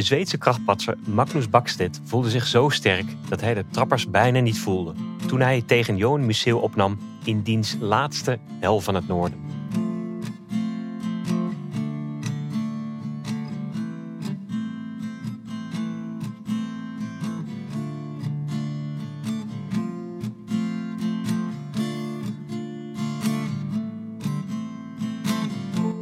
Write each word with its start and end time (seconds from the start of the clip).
De 0.00 0.06
Zweedse 0.06 0.38
krachtpatser 0.38 0.96
Magnus 1.04 1.48
Bakstedt 1.48 2.00
voelde 2.04 2.30
zich 2.30 2.46
zo 2.46 2.68
sterk 2.68 3.04
dat 3.28 3.40
hij 3.40 3.54
de 3.54 3.64
trappers 3.70 4.10
bijna 4.10 4.40
niet 4.40 4.58
voelde 4.58 4.94
toen 5.26 5.40
hij 5.40 5.62
tegen 5.66 5.96
Johan 5.96 6.26
Museeuw 6.26 6.58
opnam 6.58 6.98
in 7.24 7.42
diens 7.42 7.76
laatste 7.80 8.38
hel 8.60 8.80
van 8.80 8.94
het 8.94 9.08
noorden. 9.08 9.38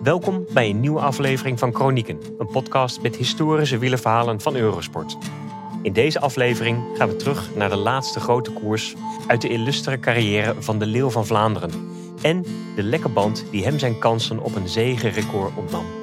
Welkom 0.03 0.47
bij 0.59 0.71
een 0.71 0.81
nieuwe 0.81 1.01
aflevering 1.01 1.59
van 1.59 1.75
Chronieken, 1.75 2.21
een 2.39 2.47
podcast 2.47 3.03
met 3.03 3.17
historische 3.17 3.79
wielerverhalen 3.79 4.41
van 4.41 4.57
Eurosport. 4.57 5.19
In 5.83 5.93
deze 5.93 6.21
aflevering 6.21 6.85
gaan 6.95 7.09
we 7.09 7.17
terug 7.17 7.55
naar 7.55 7.69
de 7.69 7.77
laatste 7.77 8.21
grote 8.21 8.51
koers 8.51 8.95
uit 9.27 9.41
de 9.41 9.49
illustere 9.49 9.99
carrière 9.99 10.55
van 10.59 10.79
de 10.79 10.87
Leeuw 10.87 11.11
van 11.11 11.27
Vlaanderen 11.27 11.71
en 12.23 12.45
de 12.77 12.83
lekke 12.83 13.09
band 13.09 13.45
die 13.51 13.65
hem 13.65 13.79
zijn 13.79 13.99
kansen 13.99 14.39
op 14.39 14.55
een 14.55 14.69
zegenrecord 14.69 15.57
ontnam. 15.57 15.98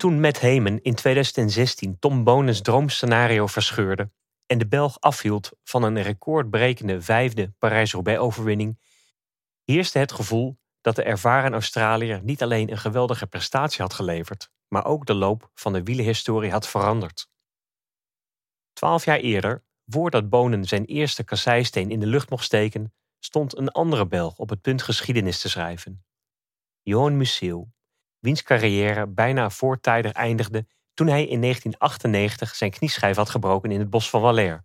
Toen 0.00 0.20
Matt 0.20 0.40
Hemen 0.40 0.82
in 0.82 0.94
2016 0.94 1.98
Tom 1.98 2.24
Bonens 2.24 2.60
droomscenario 2.60 3.46
verscheurde 3.46 4.10
en 4.46 4.58
de 4.58 4.66
Belg 4.66 5.00
afhield 5.00 5.50
van 5.64 5.82
een 5.82 6.02
recordbrekende 6.02 7.02
vijfde 7.02 7.52
Parijs-Roubaix-overwinning, 7.58 8.80
heerste 9.64 9.98
het 9.98 10.12
gevoel 10.12 10.58
dat 10.80 10.96
de 10.96 11.02
ervaren 11.02 11.52
Australiër 11.52 12.22
niet 12.22 12.42
alleen 12.42 12.70
een 12.70 12.78
geweldige 12.78 13.26
prestatie 13.26 13.82
had 13.82 13.94
geleverd, 13.94 14.50
maar 14.68 14.84
ook 14.84 15.06
de 15.06 15.14
loop 15.14 15.50
van 15.54 15.72
de 15.72 15.82
wielenhistorie 15.82 16.50
had 16.50 16.68
veranderd. 16.68 17.28
Twaalf 18.72 19.04
jaar 19.04 19.18
eerder, 19.18 19.64
voordat 19.86 20.28
Bonen 20.28 20.64
zijn 20.64 20.84
eerste 20.84 21.24
kasseisteen 21.24 21.90
in 21.90 22.00
de 22.00 22.06
lucht 22.06 22.30
mocht 22.30 22.44
steken, 22.44 22.94
stond 23.18 23.56
een 23.56 23.70
andere 23.70 24.06
Belg 24.06 24.38
op 24.38 24.48
het 24.48 24.60
punt 24.60 24.82
geschiedenis 24.82 25.40
te 25.40 25.48
schrijven. 25.48 26.04
Johan 26.82 27.16
Museeuw, 27.16 27.68
wiens 28.20 28.42
carrière 28.42 29.06
bijna 29.06 29.50
voortijdig 29.50 30.12
eindigde 30.12 30.66
toen 30.94 31.06
hij 31.06 31.26
in 31.26 31.40
1998 31.40 32.54
zijn 32.54 32.70
knieschijf 32.70 33.16
had 33.16 33.30
gebroken 33.30 33.70
in 33.70 33.78
het 33.78 33.90
bos 33.90 34.10
van 34.10 34.20
Valère. 34.20 34.64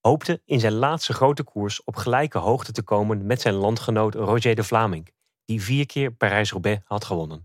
Hoopte 0.00 0.42
in 0.44 0.60
zijn 0.60 0.72
laatste 0.72 1.12
grote 1.12 1.42
koers 1.42 1.84
op 1.84 1.96
gelijke 1.96 2.38
hoogte 2.38 2.72
te 2.72 2.82
komen 2.82 3.26
met 3.26 3.40
zijn 3.40 3.54
landgenoot 3.54 4.14
Roger 4.14 4.54
de 4.54 4.64
Vlaming, 4.64 5.12
die 5.44 5.62
vier 5.62 5.86
keer 5.86 6.12
Parijs-Roubaix 6.12 6.82
had 6.84 7.04
gewonnen. 7.04 7.42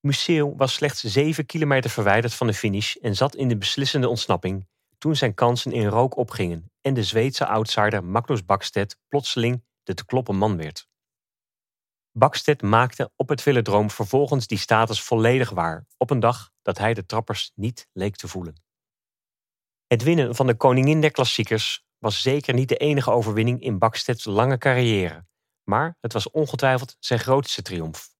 Museeuw 0.00 0.56
was 0.56 0.74
slechts 0.74 1.00
7 1.02 1.46
kilometer 1.46 1.90
verwijderd 1.90 2.34
van 2.34 2.46
de 2.46 2.54
finish 2.54 2.94
en 2.94 3.16
zat 3.16 3.34
in 3.34 3.48
de 3.48 3.56
beslissende 3.56 4.08
ontsnapping 4.08 4.66
toen 4.98 5.16
zijn 5.16 5.34
kansen 5.34 5.72
in 5.72 5.86
rook 5.86 6.16
opgingen 6.16 6.72
en 6.80 6.94
de 6.94 7.02
Zweedse 7.02 7.46
outsider 7.46 8.04
Magnus 8.04 8.44
Bakstedt 8.44 8.96
plotseling 9.08 9.64
de 9.82 9.94
te 9.94 10.06
kloppen 10.06 10.36
man 10.36 10.56
werd. 10.56 10.88
Bakstedt 12.16 12.62
maakte 12.62 13.10
op 13.16 13.28
het 13.28 13.42
velodroom 13.42 13.90
vervolgens 13.90 14.46
die 14.46 14.58
status 14.58 15.02
volledig 15.02 15.50
waar 15.50 15.86
op 15.96 16.10
een 16.10 16.20
dag 16.20 16.50
dat 16.62 16.78
hij 16.78 16.94
de 16.94 17.06
trappers 17.06 17.52
niet 17.54 17.88
leek 17.92 18.16
te 18.16 18.28
voelen. 18.28 18.62
Het 19.86 20.02
winnen 20.02 20.34
van 20.34 20.46
de 20.46 20.54
koningin 20.54 21.00
der 21.00 21.10
klassiekers 21.10 21.84
was 21.98 22.22
zeker 22.22 22.54
niet 22.54 22.68
de 22.68 22.76
enige 22.76 23.10
overwinning 23.10 23.60
in 23.60 23.78
Bakstedts 23.78 24.24
lange 24.24 24.58
carrière, 24.58 25.26
maar 25.62 25.96
het 26.00 26.12
was 26.12 26.30
ongetwijfeld 26.30 26.96
zijn 26.98 27.20
grootste 27.20 27.62
triomf. 27.62 28.14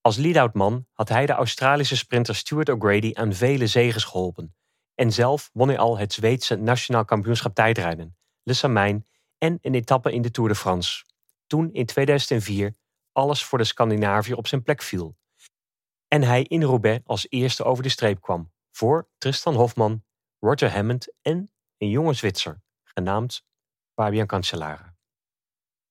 Als 0.00 0.16
lead-out 0.16 0.82
had 0.92 1.08
hij 1.08 1.26
de 1.26 1.32
Australische 1.32 1.96
sprinter 1.96 2.34
Stuart 2.34 2.68
O'Grady 2.68 3.10
aan 3.14 3.32
vele 3.32 3.66
zegens 3.66 4.04
geholpen 4.04 4.54
en 4.94 5.12
zelf 5.12 5.50
won 5.52 5.68
hij 5.68 5.78
al 5.78 5.98
het 5.98 6.12
Zweedse 6.12 6.56
nationaal 6.56 7.04
kampioenschap 7.04 7.54
tijdrijden, 7.54 8.16
Le 8.42 8.52
Samijn 8.52 9.06
en 9.38 9.58
een 9.62 9.74
etappe 9.74 10.12
in 10.12 10.22
de 10.22 10.30
Tour 10.30 10.48
de 10.48 10.54
France. 10.54 11.04
Toen 11.46 11.72
in 11.72 11.86
2004 11.86 12.76
alles 13.16 13.44
voor 13.44 13.58
de 13.58 13.64
Scandinavië 13.64 14.32
op 14.32 14.46
zijn 14.46 14.62
plek 14.62 14.82
viel. 14.82 15.16
En 16.08 16.22
hij 16.22 16.42
in 16.42 16.62
Roubaix 16.62 17.06
als 17.06 17.26
eerste 17.28 17.64
over 17.64 17.82
de 17.82 17.88
streep 17.88 18.20
kwam, 18.20 18.52
voor 18.70 19.08
Tristan 19.18 19.54
Hofman, 19.54 20.04
Roger 20.38 20.72
Hammond 20.72 21.12
en 21.22 21.50
een 21.78 21.88
jonge 21.88 22.12
Zwitser, 22.12 22.62
genaamd 22.84 23.44
Fabian 23.94 24.26
Cancellara. 24.26 24.96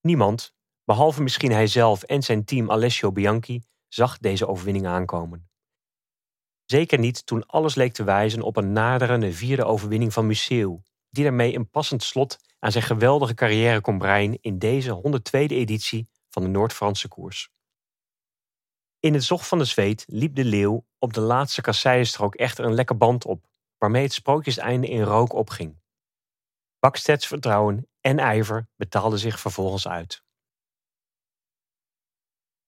Niemand, 0.01 0.53
behalve 0.83 1.21
misschien 1.21 1.51
hij 1.51 1.67
zelf 1.67 2.03
en 2.03 2.23
zijn 2.23 2.45
team 2.45 2.71
Alessio 2.71 3.11
Bianchi, 3.11 3.61
zag 3.87 4.17
deze 4.17 4.47
overwinning 4.47 4.87
aankomen. 4.87 5.49
Zeker 6.65 6.99
niet 6.99 7.25
toen 7.25 7.45
alles 7.45 7.75
leek 7.75 7.93
te 7.93 8.03
wijzen 8.03 8.41
op 8.41 8.57
een 8.57 8.71
naderende 8.71 9.33
vierde 9.33 9.65
overwinning 9.65 10.13
van 10.13 10.27
Museeuw, 10.27 10.81
die 11.09 11.23
daarmee 11.23 11.55
een 11.55 11.69
passend 11.69 12.03
slot 12.03 12.37
aan 12.59 12.71
zijn 12.71 12.83
geweldige 12.83 13.33
carrière 13.33 13.81
kon 13.81 13.97
breien 13.97 14.37
in 14.41 14.59
deze 14.59 15.01
102e 15.01 15.29
editie 15.31 16.13
van 16.35 16.43
de 16.43 16.49
Noord-Franse 16.49 17.07
koers. 17.07 17.49
In 18.99 19.13
het 19.13 19.23
zog 19.23 19.47
van 19.47 19.57
de 19.57 19.65
zweet 19.65 20.05
liep 20.07 20.35
de 20.35 20.45
leeuw 20.45 20.85
op 20.99 21.13
de 21.13 21.21
laatste 21.21 21.61
kasseienstrook 21.61 22.35
echter 22.35 22.65
een 22.65 22.73
lekke 22.73 22.93
band 22.93 23.25
op, 23.25 23.47
waarmee 23.77 24.03
het 24.03 24.13
sprookjeseinde 24.13 24.87
in 24.87 25.01
rook 25.01 25.33
opging. 25.33 25.81
Baksteds 26.79 27.27
vertrouwen 27.27 27.87
en 28.01 28.19
ijver 28.19 28.67
betaalden 28.75 29.19
zich 29.19 29.39
vervolgens 29.39 29.87
uit. 29.87 30.23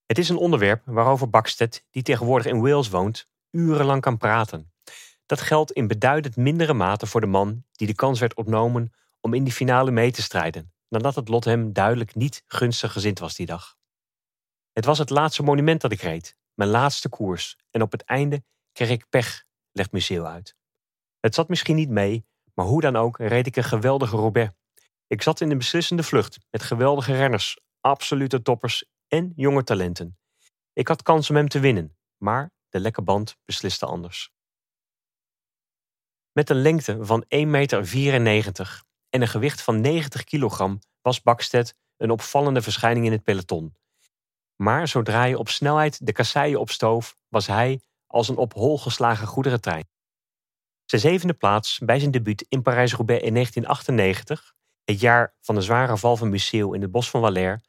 Het 0.06 0.18
is 0.18 0.28
een 0.28 0.36
onderwerp 0.36 0.82
waarover 0.84 1.30
Baksted, 1.30 1.84
die 1.90 2.02
tegenwoordig 2.02 2.46
in 2.46 2.60
Wales 2.60 2.88
woont, 2.88 3.26
urenlang 3.50 4.00
kan 4.00 4.18
praten. 4.18 4.72
Dat 5.26 5.40
geldt 5.40 5.72
in 5.72 5.86
beduidend 5.86 6.36
mindere 6.36 6.74
mate 6.74 7.06
voor 7.06 7.20
de 7.20 7.26
man 7.26 7.64
die 7.72 7.86
de 7.86 7.94
kans 7.94 8.20
werd 8.20 8.34
ontnomen 8.34 8.92
om 9.20 9.34
in 9.34 9.44
die 9.44 9.52
finale 9.52 9.90
mee 9.90 10.10
te 10.10 10.22
strijden, 10.22 10.72
nadat 10.88 11.14
het 11.14 11.28
lot 11.28 11.44
hem 11.44 11.72
duidelijk 11.72 12.14
niet 12.14 12.44
gunstig 12.46 12.92
gezind 12.92 13.18
was 13.18 13.34
die 13.34 13.46
dag. 13.46 13.76
Het 14.72 14.84
was 14.84 14.98
het 14.98 15.10
laatste 15.10 15.42
monument 15.42 15.80
dat 15.80 15.92
ik 15.92 16.00
reed, 16.00 16.36
mijn 16.54 16.70
laatste 16.70 17.08
koers, 17.08 17.56
en 17.70 17.82
op 17.82 17.92
het 17.92 18.02
einde 18.02 18.44
kreeg 18.72 18.90
ik 18.90 19.08
pech, 19.08 19.44
legt 19.72 19.92
Museeuw 19.92 20.26
uit. 20.26 20.56
Het 21.20 21.34
zat 21.34 21.48
misschien 21.48 21.76
niet 21.76 21.90
mee, 21.90 22.26
maar 22.54 22.66
hoe 22.66 22.80
dan 22.80 22.96
ook 22.96 23.18
reed 23.18 23.46
ik 23.46 23.56
een 23.56 23.64
geweldige 23.64 24.16
Roubaix. 24.16 24.54
Ik 25.06 25.22
zat 25.22 25.40
in 25.40 25.48
de 25.48 25.56
beslissende 25.56 26.02
vlucht 26.02 26.38
met 26.50 26.62
geweldige 26.62 27.12
renners, 27.12 27.58
absolute 27.80 28.42
toppers 28.42 28.84
en 29.08 29.32
jonge 29.36 29.64
talenten. 29.64 30.18
Ik 30.72 30.88
had 30.88 31.02
kans 31.02 31.30
om 31.30 31.36
hem 31.36 31.48
te 31.48 31.60
winnen, 31.60 31.96
maar 32.16 32.52
de 32.68 32.80
lekke 32.80 33.02
band 33.02 33.36
besliste 33.44 33.86
anders. 33.86 34.32
Met 36.32 36.50
een 36.50 36.62
lengte 36.62 37.04
van 37.04 37.24
1,94 37.24 37.28
meter 37.50 38.82
en 39.10 39.20
een 39.20 39.28
gewicht 39.28 39.62
van 39.62 39.80
90 39.80 40.24
kilogram 40.24 40.78
was 41.02 41.22
Bakstedt 41.22 41.74
een 41.96 42.10
opvallende 42.10 42.62
verschijning 42.62 43.06
in 43.06 43.12
het 43.12 43.22
peloton. 43.22 43.76
Maar 44.56 44.88
zodra 44.88 45.24
je 45.24 45.38
op 45.38 45.48
snelheid 45.48 46.06
de 46.06 46.12
kasseien 46.12 46.60
opstoof, 46.60 47.16
was 47.28 47.46
hij 47.46 47.80
als 48.06 48.28
een 48.28 48.36
op 48.36 48.52
hol 48.52 48.78
geslagen 48.78 49.26
goederentrein. 49.26 49.88
Zijn 50.84 51.00
zevende 51.00 51.34
plaats 51.34 51.78
bij 51.78 51.98
zijn 51.98 52.10
debuut 52.10 52.46
in 52.48 52.62
Parijs-Roubaix 52.62 53.22
in 53.22 53.32
1998, 53.32 54.54
het 54.84 55.00
jaar 55.00 55.34
van 55.40 55.54
de 55.54 55.60
zware 55.60 55.96
val 55.96 56.16
van 56.16 56.28
Museeuw 56.28 56.72
in 56.72 56.82
het 56.82 56.90
bos 56.90 57.10
van 57.10 57.20
Valère, 57.20 57.60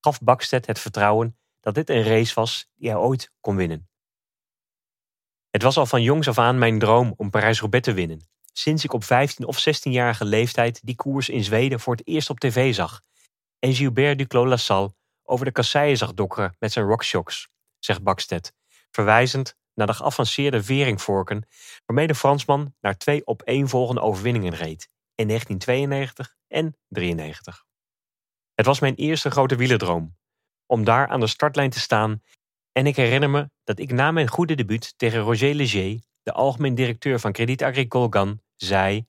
gaf 0.00 0.20
Bakstedt 0.20 0.66
het 0.66 0.78
vertrouwen 0.78 1.38
dat 1.60 1.74
dit 1.74 1.90
een 1.90 2.02
race 2.02 2.34
was 2.34 2.70
die 2.74 2.90
hij 2.90 2.98
ooit 2.98 3.32
kon 3.40 3.56
winnen. 3.56 3.88
Het 5.50 5.62
was 5.62 5.76
al 5.76 5.86
van 5.86 6.02
jongs 6.02 6.28
af 6.28 6.38
aan 6.38 6.58
mijn 6.58 6.78
droom 6.78 7.14
om 7.16 7.30
Parijs-Roubaix 7.30 7.84
te 7.84 7.92
winnen 7.92 8.28
sinds 8.58 8.84
ik 8.84 8.92
op 8.92 9.04
15 9.04 9.46
of 9.46 9.68
16-jarige 9.68 10.24
leeftijd 10.24 10.80
die 10.84 10.96
koers 10.96 11.28
in 11.28 11.44
Zweden 11.44 11.80
voor 11.80 11.96
het 11.96 12.06
eerst 12.06 12.30
op 12.30 12.40
tv 12.40 12.74
zag. 12.74 13.00
En 13.58 13.74
Gilbert 13.74 14.18
Duclos-Lassalle 14.18 14.94
over 15.22 15.44
de 15.44 15.52
kasseien 15.52 15.96
zag 15.96 16.14
dokkeren 16.14 16.56
met 16.58 16.72
zijn 16.72 16.86
rockshocks, 16.86 17.48
zegt 17.78 18.02
Bakstedt, 18.02 18.52
verwijzend 18.90 19.56
naar 19.74 19.86
de 19.86 19.94
geavanceerde 19.94 20.62
veringvorken 20.62 21.46
waarmee 21.86 22.06
de 22.06 22.14
Fransman 22.14 22.74
naar 22.80 22.96
twee 22.96 23.26
opeenvolgende 23.26 24.00
overwinningen 24.00 24.54
reed, 24.54 24.88
in 25.14 25.26
1992 25.26 26.36
en 26.48 26.76
93. 26.88 27.64
Het 28.54 28.66
was 28.66 28.80
mijn 28.80 28.94
eerste 28.94 29.30
grote 29.30 29.56
wielerdroom, 29.56 30.16
om 30.66 30.84
daar 30.84 31.08
aan 31.08 31.20
de 31.20 31.26
startlijn 31.26 31.70
te 31.70 31.80
staan 31.80 32.22
en 32.72 32.86
ik 32.86 32.96
herinner 32.96 33.30
me 33.30 33.50
dat 33.64 33.78
ik 33.78 33.92
na 33.92 34.10
mijn 34.10 34.28
goede 34.28 34.54
debuut 34.54 34.94
tegen 34.96 35.20
Roger 35.20 35.54
Leger, 35.54 36.00
de 36.22 36.32
algemeen 36.32 36.74
directeur 36.74 37.20
van 37.20 37.32
Crédit 37.32 37.62
Agricole 37.62 38.06
Gan, 38.10 38.40
zei: 38.64 39.06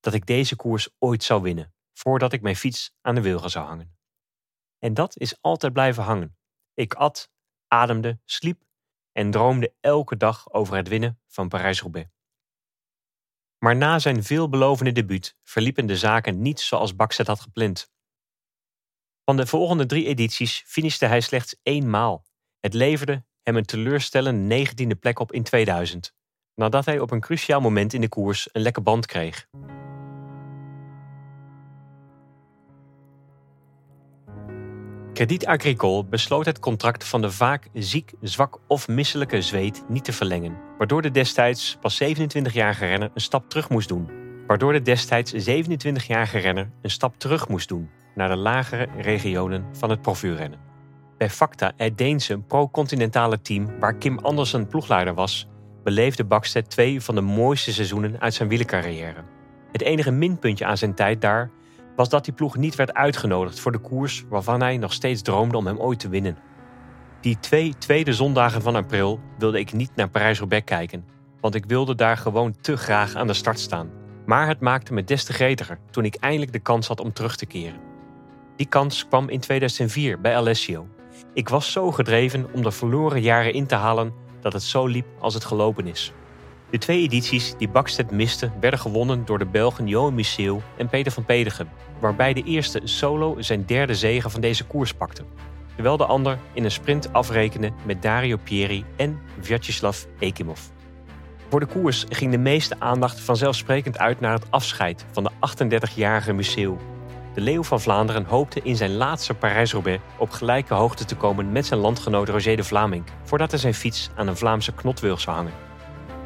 dat 0.00 0.14
ik 0.14 0.26
deze 0.26 0.56
koers 0.56 0.88
ooit 0.98 1.22
zou 1.22 1.42
winnen, 1.42 1.74
voordat 1.92 2.32
ik 2.32 2.42
mijn 2.42 2.56
fiets 2.56 2.94
aan 3.00 3.14
de 3.14 3.20
wilgen 3.20 3.50
zou 3.50 3.66
hangen. 3.66 3.96
En 4.78 4.94
dat 4.94 5.16
is 5.16 5.40
altijd 5.40 5.72
blijven 5.72 6.02
hangen. 6.02 6.36
Ik 6.74 6.94
at, 6.94 7.30
ademde, 7.66 8.20
sliep 8.24 8.62
en 9.12 9.30
droomde 9.30 9.74
elke 9.80 10.16
dag 10.16 10.52
over 10.52 10.76
het 10.76 10.88
winnen 10.88 11.20
van 11.26 11.48
Parijs-Roubaix. 11.48 12.10
Maar 13.58 13.76
na 13.76 13.98
zijn 13.98 14.22
veelbelovende 14.22 14.92
debuut 14.92 15.36
verliepen 15.42 15.86
de 15.86 15.96
zaken 15.96 16.42
niet 16.42 16.60
zoals 16.60 16.96
Bakset 16.96 17.26
had 17.26 17.40
gepland. 17.40 17.90
Van 19.24 19.36
de 19.36 19.46
volgende 19.46 19.86
drie 19.86 20.06
edities 20.06 20.62
finishte 20.66 21.06
hij 21.06 21.20
slechts 21.20 21.56
één 21.62 21.90
maal. 21.90 22.26
Het 22.60 22.74
leverde 22.74 23.24
hem 23.42 23.56
een 23.56 23.64
teleurstellende 23.64 24.40
negentiende 24.40 24.94
plek 24.94 25.18
op 25.18 25.32
in 25.32 25.42
2000, 25.42 26.14
nadat 26.54 26.84
hij 26.84 26.98
op 26.98 27.10
een 27.10 27.20
cruciaal 27.20 27.60
moment 27.60 27.92
in 27.92 28.00
de 28.00 28.08
koers 28.08 28.48
een 28.52 28.62
lekke 28.62 28.80
band 28.80 29.06
kreeg. 29.06 29.46
Credit 35.12 35.46
Agricole 35.46 36.04
besloot 36.04 36.44
het 36.44 36.58
contract 36.58 37.04
van 37.04 37.20
de 37.20 37.30
vaak 37.30 37.68
ziek, 37.72 38.12
zwak 38.20 38.58
of 38.66 38.88
misselijke 38.88 39.42
Zweed 39.42 39.84
niet 39.88 40.04
te 40.04 40.12
verlengen, 40.12 40.56
waardoor 40.78 41.02
de 41.02 41.10
destijds 41.10 41.76
pas 41.80 42.02
27-jarige 42.02 42.86
renner 42.86 43.10
een 43.14 43.20
stap 43.20 43.48
terug 43.48 43.68
moest 43.68 43.88
doen. 43.88 44.10
Waardoor 44.46 44.72
de 44.72 44.82
destijds 44.82 45.50
27-jarige 45.50 46.38
renner 46.38 46.70
een 46.82 46.90
stap 46.90 47.18
terug 47.18 47.48
moest 47.48 47.68
doen 47.68 47.90
naar 48.14 48.28
de 48.28 48.36
lagere 48.36 48.88
regionen 48.96 49.64
van 49.72 49.90
het 49.90 50.02
profuurrennen. 50.02 50.58
Bij 51.18 51.30
Facta, 51.30 51.72
het 51.76 51.98
Deense 51.98 52.38
pro-continentale 52.38 53.40
team 53.40 53.78
waar 53.78 53.94
Kim 53.94 54.18
Andersen 54.18 54.66
ploegleider 54.66 55.14
was, 55.14 55.48
beleefde 55.84 56.24
Bakstedt 56.24 56.70
twee 56.70 57.00
van 57.00 57.14
de 57.14 57.20
mooiste 57.20 57.72
seizoenen 57.72 58.20
uit 58.20 58.34
zijn 58.34 58.48
wielercarrière. 58.48 59.24
Het 59.72 59.82
enige 59.82 60.10
minpuntje 60.10 60.64
aan 60.64 60.76
zijn 60.76 60.94
tijd 60.94 61.20
daar 61.20 61.50
was 61.96 62.08
dat 62.08 62.24
die 62.24 62.34
ploeg 62.34 62.56
niet 62.56 62.74
werd 62.74 62.94
uitgenodigd 62.94 63.60
voor 63.60 63.72
de 63.72 63.78
koers 63.78 64.24
waarvan 64.28 64.60
hij 64.60 64.76
nog 64.76 64.92
steeds 64.92 65.22
droomde 65.22 65.56
om 65.56 65.66
hem 65.66 65.78
ooit 65.78 65.98
te 65.98 66.08
winnen. 66.08 66.38
Die 67.20 67.38
twee 67.40 67.74
tweede 67.78 68.12
zondagen 68.12 68.62
van 68.62 68.76
april 68.76 69.20
wilde 69.38 69.58
ik 69.58 69.72
niet 69.72 69.90
naar 69.94 70.08
Parijs-Roubaix 70.10 70.64
kijken, 70.64 71.04
want 71.40 71.54
ik 71.54 71.64
wilde 71.66 71.94
daar 71.94 72.16
gewoon 72.16 72.56
te 72.60 72.76
graag 72.76 73.14
aan 73.14 73.26
de 73.26 73.32
start 73.32 73.58
staan. 73.58 73.90
Maar 74.26 74.48
het 74.48 74.60
maakte 74.60 74.92
me 74.92 75.04
des 75.04 75.24
te 75.24 75.32
gretiger 75.32 75.78
toen 75.90 76.04
ik 76.04 76.14
eindelijk 76.14 76.52
de 76.52 76.58
kans 76.58 76.88
had 76.88 77.00
om 77.00 77.12
terug 77.12 77.36
te 77.36 77.46
keren. 77.46 77.80
Die 78.56 78.66
kans 78.66 79.08
kwam 79.08 79.28
in 79.28 79.40
2004 79.40 80.20
bij 80.20 80.36
Alessio. 80.36 80.88
Ik 81.34 81.48
was 81.48 81.72
zo 81.72 81.92
gedreven 81.92 82.46
om 82.52 82.62
de 82.62 82.70
verloren 82.70 83.20
jaren 83.20 83.52
in 83.52 83.66
te 83.66 83.74
halen 83.74 84.12
dat 84.42 84.52
het 84.52 84.62
zo 84.62 84.86
liep 84.86 85.06
als 85.18 85.34
het 85.34 85.44
gelopen 85.44 85.86
is. 85.86 86.12
De 86.70 86.78
twee 86.78 87.02
edities 87.02 87.54
die 87.58 87.68
Bakstedt 87.68 88.10
miste 88.10 88.50
werden 88.60 88.80
gewonnen 88.80 89.24
door 89.24 89.38
de 89.38 89.46
Belgen 89.46 89.86
Johan 89.86 90.14
Museeuw 90.14 90.62
en 90.76 90.88
Peter 90.88 91.12
van 91.12 91.24
Pedegem, 91.24 91.68
waarbij 92.00 92.32
de 92.32 92.42
eerste 92.42 92.80
solo 92.84 93.36
zijn 93.38 93.66
derde 93.66 93.94
zege 93.94 94.30
van 94.30 94.40
deze 94.40 94.64
koers 94.64 94.94
pakte. 94.94 95.24
Terwijl 95.74 95.96
de 95.96 96.06
ander 96.06 96.38
in 96.52 96.64
een 96.64 96.70
sprint 96.70 97.12
afrekende 97.12 97.72
met 97.84 98.02
Dario 98.02 98.36
Pieri 98.36 98.84
en 98.96 99.20
Vyacheslav 99.40 100.04
Ekimov. 100.18 100.60
Voor 101.48 101.60
de 101.60 101.66
koers 101.66 102.04
ging 102.08 102.30
de 102.30 102.38
meeste 102.38 102.76
aandacht 102.78 103.20
vanzelfsprekend 103.20 103.98
uit 103.98 104.20
naar 104.20 104.32
het 104.32 104.50
afscheid 104.50 105.04
van 105.12 105.24
de 105.24 105.30
38-jarige 105.90 106.32
Museeuw. 106.32 106.78
De 107.34 107.40
Leeuw 107.40 107.62
van 107.62 107.80
Vlaanderen 107.80 108.24
hoopte 108.24 108.60
in 108.62 108.76
zijn 108.76 108.94
laatste 108.94 109.34
Parijs-Roubaix 109.34 110.02
op 110.18 110.30
gelijke 110.30 110.74
hoogte 110.74 111.04
te 111.04 111.16
komen 111.16 111.52
met 111.52 111.66
zijn 111.66 111.80
landgenoot 111.80 112.28
Roger 112.28 112.56
de 112.56 112.64
Vlaming, 112.64 113.04
voordat 113.22 113.50
hij 113.50 113.60
zijn 113.60 113.74
fiets 113.74 114.10
aan 114.16 114.26
een 114.26 114.36
Vlaamse 114.36 114.72
knotwilg 114.72 115.20
zou 115.20 115.36
hangen. 115.36 115.52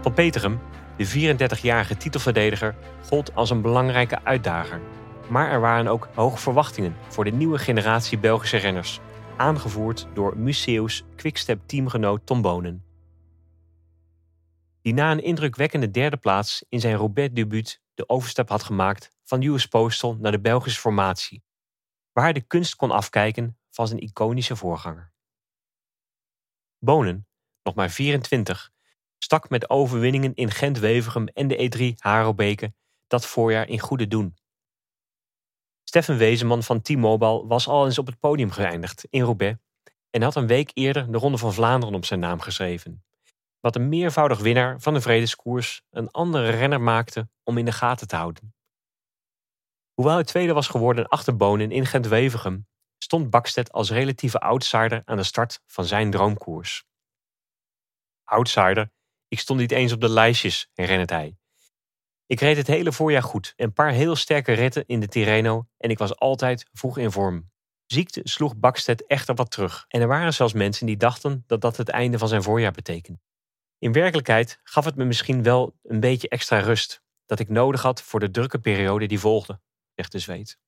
Van 0.01 0.13
Peterum, 0.13 0.61
de 0.97 1.37
34-jarige 1.37 1.97
titelverdediger, 1.97 2.75
gold 3.09 3.35
als 3.35 3.51
een 3.51 3.63
belangrijke 3.63 4.25
uitdager. 4.25 4.81
Maar 5.29 5.51
er 5.51 5.61
waren 5.61 5.87
ook 5.87 6.09
hoge 6.15 6.39
verwachtingen 6.39 6.97
voor 7.09 7.25
de 7.25 7.33
nieuwe 7.33 7.59
generatie 7.59 8.19
Belgische 8.19 8.57
renners, 8.57 9.01
aangevoerd 9.37 10.07
door 10.15 10.39
Museus 10.39 11.05
Quickstep-teamgenoot 11.17 12.21
Tom 12.25 12.43
Bonen. 12.43 12.85
Die 14.83 14.95
na 14.95 15.11
een 15.11 15.23
indrukwekkende 15.23 15.91
derde 15.91 16.17
plaats 16.17 16.65
in 16.69 16.81
zijn 16.81 16.97
Roubaix-debuut 16.97 17.81
de 17.95 18.09
overstap 18.09 18.49
had 18.49 18.63
gemaakt 18.63 19.16
van 19.27 19.43
US 19.43 19.67
Postal 19.67 20.17
naar 20.17 20.33
de 20.33 20.41
Belgische 20.41 20.81
formatie, 20.81 21.43
waar 22.13 22.25
hij 22.25 22.33
de 22.33 22.41
kunst 22.41 22.77
kon 22.77 22.91
afkijken 22.91 23.59
van 23.71 23.89
zijn 23.89 24.01
iconische 24.01 24.57
voorganger. 24.57 25.13
Bonen, 26.79 27.27
nog 27.63 27.75
maar 27.75 27.91
24, 27.91 28.71
stak 29.19 29.49
met 29.49 29.71
overwinningen 29.71 30.35
in 30.35 30.51
Gent-Wevergem 30.51 31.27
en 31.27 31.49
de 31.49 31.93
E3 31.95 31.99
Harobeke 31.99 32.75
dat 33.07 33.27
voorjaar 33.27 33.69
in 33.69 33.79
goede 33.79 34.09
doen. 34.09 34.37
Steffen 35.85 36.17
Wezenman 36.17 36.63
van 36.63 36.83
T-Mobile 36.83 37.47
was 37.47 37.69
al 37.69 37.85
eens 37.85 37.99
op 37.99 38.07
het 38.07 38.19
podium 38.19 38.51
geëindigd 38.51 39.07
in 39.11 39.23
Roubaix 39.23 39.59
en 40.11 40.23
had 40.23 40.35
een 40.35 40.47
week 40.47 40.71
eerder 40.75 41.13
de 41.13 41.19
Ronde 41.19 41.39
van 41.39 41.53
Vlaanderen 41.53 41.95
op 41.95 42.05
zijn 42.05 42.21
naam 42.21 42.41
geschreven. 42.41 43.05
Wat 43.61 43.77
een 43.77 43.89
meervoudig 43.89 44.39
winnaar 44.39 44.81
van 44.81 44.95
de 44.95 45.01
Vredeskoers 45.01 45.83
een 45.91 46.11
andere 46.11 46.51
renner 46.51 46.81
maakte 46.81 47.29
om 47.43 47.59
in 47.59 47.65
de 47.65 47.73
gaten 47.73 48.09
te 48.09 48.17
houden. 48.17 48.55
Hoewel 49.97 50.15
hij 50.15 50.25
tweede 50.25 50.53
was 50.53 50.69
geworden 50.69 51.09
achter 51.09 51.37
Bonen 51.37 51.71
in 51.71 51.87
Gent-Wevergem, 51.87 52.67
stond 52.99 53.31
Bakstedt 53.31 53.73
als 53.73 53.91
relatieve 53.91 54.39
outsider 54.39 55.03
aan 55.05 55.17
de 55.17 55.23
start 55.23 55.63
van 55.67 55.85
zijn 55.85 56.11
droomkoers. 56.11 56.85
Outsider 58.25 58.91
ik 59.29 59.39
stond 59.39 59.61
niet 59.61 59.73
eens 59.73 59.93
op 59.93 60.01
de 60.01 60.09
lijstjes, 60.09 60.71
herinnert 60.75 61.11
hij. 61.11 61.37
Ik 62.27 62.41
reed 62.41 62.57
het 62.57 62.67
hele 62.67 62.93
voorjaar 62.93 63.23
goed, 63.23 63.53
een 63.57 63.73
paar 63.73 63.91
heel 63.91 64.17
sterke 64.17 64.53
ritten 64.53 64.87
in 64.87 65.01
de 65.01 65.09
Tirreno 65.09 65.67
en 65.77 65.91
ik 65.91 65.99
was 65.99 66.17
altijd 66.17 66.69
vroeg 66.73 66.99
in 66.99 67.11
vorm. 67.11 67.51
Ziekte 67.87 68.21
sloeg 68.25 68.57
Bakstedt 68.57 69.07
echter 69.07 69.35
wat 69.35 69.51
terug 69.51 69.85
en 69.89 70.01
er 70.01 70.07
waren 70.07 70.35
zelfs 70.35 70.53
mensen 70.53 70.87
die 70.87 70.97
dachten 70.97 71.45
dat 71.47 71.61
dat 71.61 71.77
het 71.77 71.89
einde 71.89 72.19
van 72.19 72.29
zijn 72.29 72.43
voorjaar 72.43 72.73
betekende. 72.73 73.21
In 73.79 73.93
werkelijkheid 73.93 74.61
gaf 74.63 74.85
het 74.85 74.97
me 74.97 75.05
misschien 75.05 75.43
wel 75.43 75.77
een 75.83 76.01
beetje 76.01 76.29
extra 76.29 76.59
rust, 76.59 77.03
dat 77.27 77.39
ik 77.39 77.49
nodig 77.49 77.83
had 77.83 78.03
voor 78.03 78.21
de 78.21 78.31
drukke 78.31 78.59
periode 78.59 79.07
die 79.07 79.21
volgde, 79.21 79.61
zegt 79.97 80.13
de 80.13 80.19
Zweed. 80.19 80.59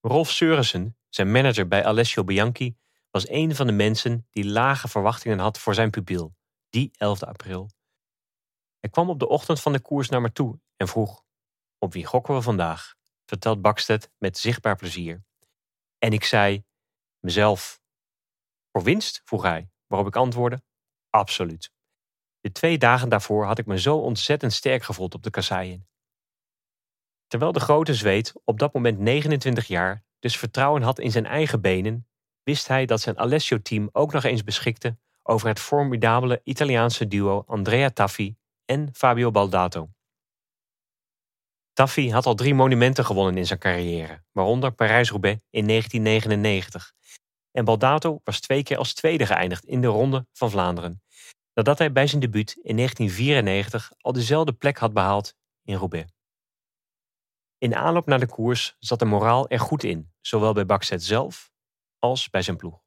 Rolf 0.00 0.30
Seurissen, 0.30 0.96
zijn 1.08 1.30
manager 1.30 1.68
bij 1.68 1.84
Alessio 1.84 2.24
Bianchi, 2.24 2.78
was 3.10 3.28
een 3.28 3.54
van 3.54 3.66
de 3.66 3.72
mensen 3.72 4.26
die 4.30 4.44
lage 4.44 4.88
verwachtingen 4.88 5.38
had 5.38 5.58
voor 5.58 5.74
zijn 5.74 5.90
pupil 5.90 6.34
die 6.68 6.90
11 6.96 7.22
april. 7.22 7.70
Hij 8.78 8.90
kwam 8.90 9.10
op 9.10 9.18
de 9.18 9.28
ochtend 9.28 9.60
van 9.60 9.72
de 9.72 9.80
koers 9.80 10.08
naar 10.08 10.20
me 10.20 10.32
toe 10.32 10.60
en 10.76 10.88
vroeg: 10.88 11.24
Op 11.78 11.92
wie 11.92 12.06
gokken 12.06 12.34
we 12.34 12.42
vandaag? 12.42 12.94
vertelt 13.24 13.62
Bakstedt 13.62 14.10
met 14.18 14.38
zichtbaar 14.38 14.76
plezier. 14.76 15.24
En 15.98 16.12
ik 16.12 16.24
zei: 16.24 16.64
Mezelf. 17.18 17.80
Voor 18.72 18.82
winst? 18.82 19.22
vroeg 19.24 19.42
hij, 19.42 19.70
waarop 19.86 20.08
ik 20.08 20.16
antwoordde: 20.16 20.62
Absoluut. 21.10 21.72
De 22.40 22.52
twee 22.52 22.78
dagen 22.78 23.08
daarvoor 23.08 23.44
had 23.44 23.58
ik 23.58 23.66
me 23.66 23.80
zo 23.80 23.98
ontzettend 23.98 24.52
sterk 24.52 24.82
gevoeld 24.82 25.14
op 25.14 25.22
de 25.22 25.30
kasseien. 25.30 25.88
Terwijl 27.30 27.52
de 27.52 27.60
grote 27.60 27.94
Zweed, 27.94 28.32
op 28.44 28.58
dat 28.58 28.72
moment 28.72 28.98
29 28.98 29.66
jaar, 29.66 30.04
dus 30.18 30.36
vertrouwen 30.36 30.82
had 30.82 30.98
in 30.98 31.10
zijn 31.10 31.26
eigen 31.26 31.60
benen, 31.60 32.06
wist 32.42 32.68
hij 32.68 32.86
dat 32.86 33.00
zijn 33.00 33.18
Alessio-team 33.18 33.88
ook 33.92 34.12
nog 34.12 34.24
eens 34.24 34.44
beschikte 34.44 34.98
over 35.22 35.48
het 35.48 35.60
formidabele 35.60 36.40
Italiaanse 36.44 37.06
duo 37.06 37.42
Andrea 37.46 37.90
Taffi 37.90 38.36
en 38.64 38.88
Fabio 38.92 39.30
Baldato. 39.30 39.90
Taffi 41.72 42.12
had 42.12 42.26
al 42.26 42.34
drie 42.34 42.54
monumenten 42.54 43.04
gewonnen 43.04 43.36
in 43.36 43.46
zijn 43.46 43.58
carrière, 43.58 44.22
waaronder 44.32 44.72
Parijs-Roubaix 44.72 45.40
in 45.50 45.66
1999. 45.66 46.92
En 47.50 47.64
Baldato 47.64 48.20
was 48.24 48.40
twee 48.40 48.62
keer 48.62 48.76
als 48.76 48.94
tweede 48.94 49.26
geëindigd 49.26 49.64
in 49.64 49.80
de 49.80 49.86
Ronde 49.86 50.26
van 50.32 50.50
Vlaanderen, 50.50 51.02
nadat 51.54 51.78
hij 51.78 51.92
bij 51.92 52.06
zijn 52.06 52.20
debuut 52.20 52.58
in 52.62 52.76
1994 52.76 53.92
al 53.98 54.12
dezelfde 54.12 54.52
plek 54.52 54.78
had 54.78 54.92
behaald 54.92 55.34
in 55.62 55.76
Roubaix. 55.76 56.18
In 57.60 57.74
aanloop 57.74 58.06
naar 58.06 58.20
de 58.20 58.26
koers 58.26 58.76
zat 58.78 58.98
de 58.98 59.04
moraal 59.04 59.48
er 59.48 59.60
goed 59.60 59.82
in, 59.82 60.12
zowel 60.20 60.52
bij 60.52 60.66
Bakset 60.66 61.04
zelf 61.04 61.52
als 61.98 62.30
bij 62.30 62.42
zijn 62.42 62.56
ploeg. 62.56 62.82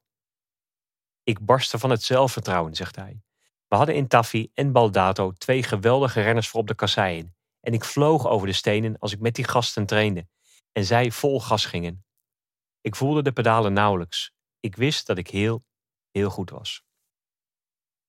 Ik 1.22 1.44
barstte 1.44 1.78
van 1.78 1.90
het 1.90 2.02
zelfvertrouwen, 2.02 2.74
zegt 2.74 2.96
hij. 2.96 3.22
We 3.68 3.76
hadden 3.76 3.94
in 3.94 4.08
Taffi 4.08 4.50
en 4.54 4.72
Baldato 4.72 5.32
twee 5.32 5.62
geweldige 5.62 6.20
renners 6.20 6.48
voor 6.48 6.60
op 6.60 6.66
de 6.66 6.74
kasseien. 6.74 7.36
En 7.60 7.72
ik 7.72 7.84
vloog 7.84 8.26
over 8.26 8.46
de 8.46 8.52
stenen 8.52 8.98
als 8.98 9.12
ik 9.12 9.20
met 9.20 9.34
die 9.34 9.44
gasten 9.44 9.86
trainde. 9.86 10.28
En 10.72 10.84
zij 10.84 11.10
vol 11.10 11.40
gas 11.40 11.66
gingen. 11.66 12.04
Ik 12.80 12.96
voelde 12.96 13.22
de 13.22 13.32
pedalen 13.32 13.72
nauwelijks. 13.72 14.32
Ik 14.60 14.76
wist 14.76 15.06
dat 15.06 15.18
ik 15.18 15.28
heel, 15.28 15.64
heel 16.10 16.30
goed 16.30 16.50
was. 16.50 16.84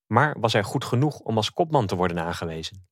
Maar 0.06 0.40
was 0.40 0.54
hij 0.54 0.64
goed 0.64 0.86
genoeg 0.86 1.20
om 1.20 1.38
als 1.38 1.52
kopman 1.52 1.88
te 1.88 1.96
worden 1.96 2.20
aangewezen? 2.20 2.88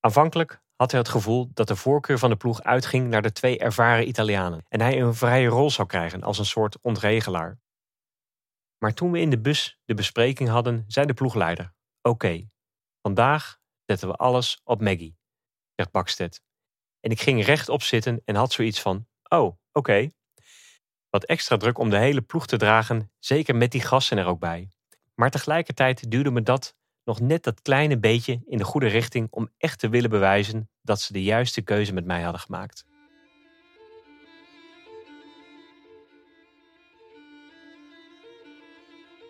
Aanvankelijk 0.00 0.62
had 0.78 0.90
hij 0.90 1.00
het 1.00 1.08
gevoel 1.08 1.50
dat 1.54 1.68
de 1.68 1.76
voorkeur 1.76 2.18
van 2.18 2.30
de 2.30 2.36
ploeg 2.36 2.62
uitging 2.62 3.08
naar 3.08 3.22
de 3.22 3.32
twee 3.32 3.58
ervaren 3.58 4.08
Italianen 4.08 4.64
en 4.68 4.80
hij 4.80 5.00
een 5.00 5.14
vrije 5.14 5.48
rol 5.48 5.70
zou 5.70 5.88
krijgen 5.88 6.22
als 6.22 6.38
een 6.38 6.44
soort 6.44 6.78
ontregelaar. 6.80 7.58
Maar 8.78 8.94
toen 8.94 9.10
we 9.10 9.20
in 9.20 9.30
de 9.30 9.40
bus 9.40 9.78
de 9.84 9.94
bespreking 9.94 10.48
hadden, 10.48 10.84
zei 10.86 11.06
de 11.06 11.14
ploegleider: 11.14 11.74
Oké, 12.02 12.48
vandaag 13.02 13.58
zetten 13.84 14.08
we 14.08 14.14
alles 14.14 14.60
op 14.64 14.80
Maggie, 14.80 15.16
zegt 15.74 15.90
Bakstedt. 15.90 16.42
En 17.00 17.10
ik 17.10 17.20
ging 17.20 17.44
rechtop 17.44 17.82
zitten 17.82 18.22
en 18.24 18.34
had 18.34 18.52
zoiets 18.52 18.80
van: 18.80 19.06
oh, 19.28 19.56
oké. 19.72 20.10
Wat 21.10 21.24
extra 21.24 21.56
druk 21.56 21.78
om 21.78 21.90
de 21.90 21.98
hele 21.98 22.22
ploeg 22.22 22.46
te 22.46 22.56
dragen, 22.56 23.12
zeker 23.18 23.56
met 23.56 23.72
die 23.72 23.80
gassen 23.80 24.18
er 24.18 24.26
ook 24.26 24.38
bij. 24.38 24.70
Maar 25.14 25.30
tegelijkertijd 25.30 26.10
duwde 26.10 26.30
me 26.30 26.42
dat 26.42 26.76
nog 27.08 27.20
net 27.20 27.44
dat 27.44 27.62
kleine 27.62 27.98
beetje 27.98 28.40
in 28.46 28.58
de 28.58 28.64
goede 28.64 28.86
richting 28.86 29.26
om 29.30 29.48
echt 29.58 29.78
te 29.78 29.88
willen 29.88 30.10
bewijzen 30.10 30.68
dat 30.82 31.00
ze 31.00 31.12
de 31.12 31.22
juiste 31.22 31.62
keuze 31.62 31.92
met 31.92 32.04
mij 32.04 32.22
hadden 32.22 32.40
gemaakt. 32.40 32.84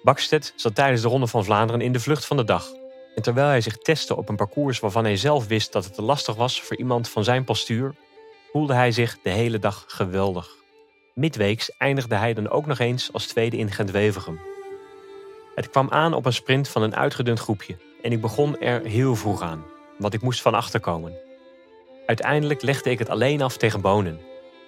Bakstedt 0.02 0.52
zat 0.56 0.74
tijdens 0.74 1.02
de 1.02 1.08
Ronde 1.08 1.26
van 1.26 1.44
Vlaanderen 1.44 1.80
in 1.80 1.92
de 1.92 2.00
vlucht 2.00 2.26
van 2.26 2.36
de 2.36 2.44
dag. 2.44 2.72
En 3.14 3.22
terwijl 3.22 3.48
hij 3.48 3.60
zich 3.60 3.78
testte 3.78 4.16
op 4.16 4.28
een 4.28 4.36
parcours 4.36 4.80
waarvan 4.80 5.04
hij 5.04 5.16
zelf 5.16 5.46
wist 5.46 5.72
dat 5.72 5.84
het 5.84 5.94
te 5.94 6.02
lastig 6.02 6.34
was 6.34 6.62
voor 6.62 6.76
iemand 6.76 7.08
van 7.08 7.24
zijn 7.24 7.44
postuur, 7.44 7.94
voelde 8.52 8.74
hij 8.74 8.92
zich 8.92 9.18
de 9.22 9.30
hele 9.30 9.58
dag 9.58 9.84
geweldig. 9.86 10.48
Midweeks 11.14 11.70
eindigde 11.76 12.14
hij 12.14 12.34
dan 12.34 12.48
ook 12.48 12.66
nog 12.66 12.78
eens 12.78 13.12
als 13.12 13.26
tweede 13.26 13.56
in 13.56 13.70
Gent-Wevergem. 13.70 14.57
Het 15.58 15.70
kwam 15.70 15.90
aan 15.90 16.14
op 16.14 16.26
een 16.26 16.32
sprint 16.32 16.68
van 16.68 16.82
een 16.82 16.96
uitgedund 16.96 17.38
groepje 17.38 17.76
en 18.02 18.12
ik 18.12 18.20
begon 18.20 18.58
er 18.58 18.82
heel 18.84 19.16
vroeg 19.16 19.42
aan, 19.42 19.64
want 19.96 20.14
ik 20.14 20.22
moest 20.22 20.42
van 20.42 20.54
achter 20.54 20.80
komen. 20.80 21.12
Uiteindelijk 22.06 22.62
legde 22.62 22.90
ik 22.90 22.98
het 22.98 23.08
alleen 23.08 23.42
af 23.42 23.56
tegen 23.56 23.80
Bonen. 23.80 24.20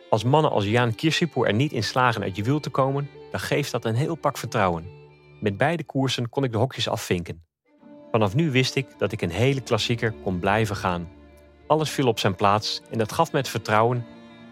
Als 0.09 0.25
mannen 0.25 0.51
als 0.51 0.65
Jaan 0.65 0.95
Kirsipoor 0.95 1.47
er 1.47 1.55
niet 1.55 1.73
in 1.73 1.83
slagen 1.83 2.23
uit 2.23 2.37
je 2.37 2.43
wiel 2.43 2.61
te 2.61 2.71
komen, 2.71 3.11
dan 3.31 3.41
geeft 3.41 3.73
dat 3.73 3.85
een 3.85 3.95
heel 3.95 4.15
pak 4.15 4.39
vertrouwen. 4.39 4.85
Met 5.41 5.57
beide 5.57 5.85
koersen 5.85 6.29
kon 6.29 6.45
ik 6.45 6.53
de 6.53 6.59
hokjes 6.59 6.89
afvinken. 6.89 7.45
Vanaf 8.11 8.35
nu 8.35 8.51
wist 8.51 8.75
ik 8.75 8.87
dat 8.99 9.13
ik 9.13 9.23
een 9.23 9.31
hele 9.31 9.61
klassieker 9.61 10.15
kon 10.23 10.39
blijven 10.39 10.77
gaan. 10.77 11.09
Alles 11.67 11.91
viel 11.91 12.09
op 12.09 12.19
zijn 12.19 12.35
plaats 12.35 12.83
en 12.91 12.99
dat 12.99 13.13
gaf 13.13 13.33
me 13.33 13.39
het 13.39 13.49
vertrouwen 13.49 14.07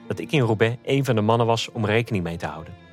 dat 0.08 0.18
ik 0.18 0.32
in 0.32 0.42
Roubaix 0.42 0.76
een 0.84 1.04
van 1.04 1.14
de 1.14 1.20
mannen 1.20 1.46
was 1.46 1.68
om 1.72 1.86
rekening 1.86 2.24
mee 2.24 2.36
te 2.36 2.46
houden. 2.46 2.87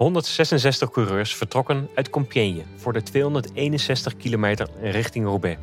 166 0.00 0.90
coureurs 0.90 1.34
vertrokken 1.34 1.88
uit 1.94 2.10
Compiègne 2.10 2.62
voor 2.76 2.92
de 2.92 3.02
261 3.02 4.16
kilometer 4.16 4.68
richting 4.82 5.26
Roubaix. 5.26 5.60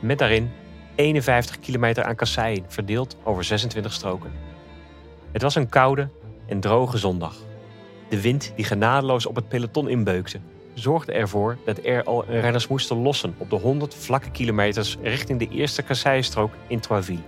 Met 0.00 0.18
daarin 0.18 0.50
51 0.94 1.58
kilometer 1.58 2.04
aan 2.04 2.14
kasseien 2.14 2.64
verdeeld 2.68 3.16
over 3.22 3.44
26 3.44 3.92
stroken. 3.92 4.32
Het 5.30 5.42
was 5.42 5.54
een 5.54 5.68
koude 5.68 6.08
en 6.46 6.60
droge 6.60 6.98
zondag. 6.98 7.36
De 8.08 8.20
wind 8.20 8.52
die 8.56 8.64
genadeloos 8.64 9.26
op 9.26 9.36
het 9.36 9.48
peloton 9.48 9.88
inbeukte, 9.88 10.40
zorgde 10.74 11.12
ervoor 11.12 11.58
dat 11.64 11.78
er 11.84 12.04
al 12.04 12.24
renners 12.24 12.68
moesten 12.68 12.96
lossen 12.96 13.34
op 13.38 13.50
de 13.50 13.56
100 13.56 13.94
vlakke 13.94 14.30
kilometers 14.30 14.96
richting 15.02 15.38
de 15.38 15.48
eerste 15.48 15.82
kasseienstrook 15.82 16.52
in 16.66 16.80
Troisville. 16.80 17.24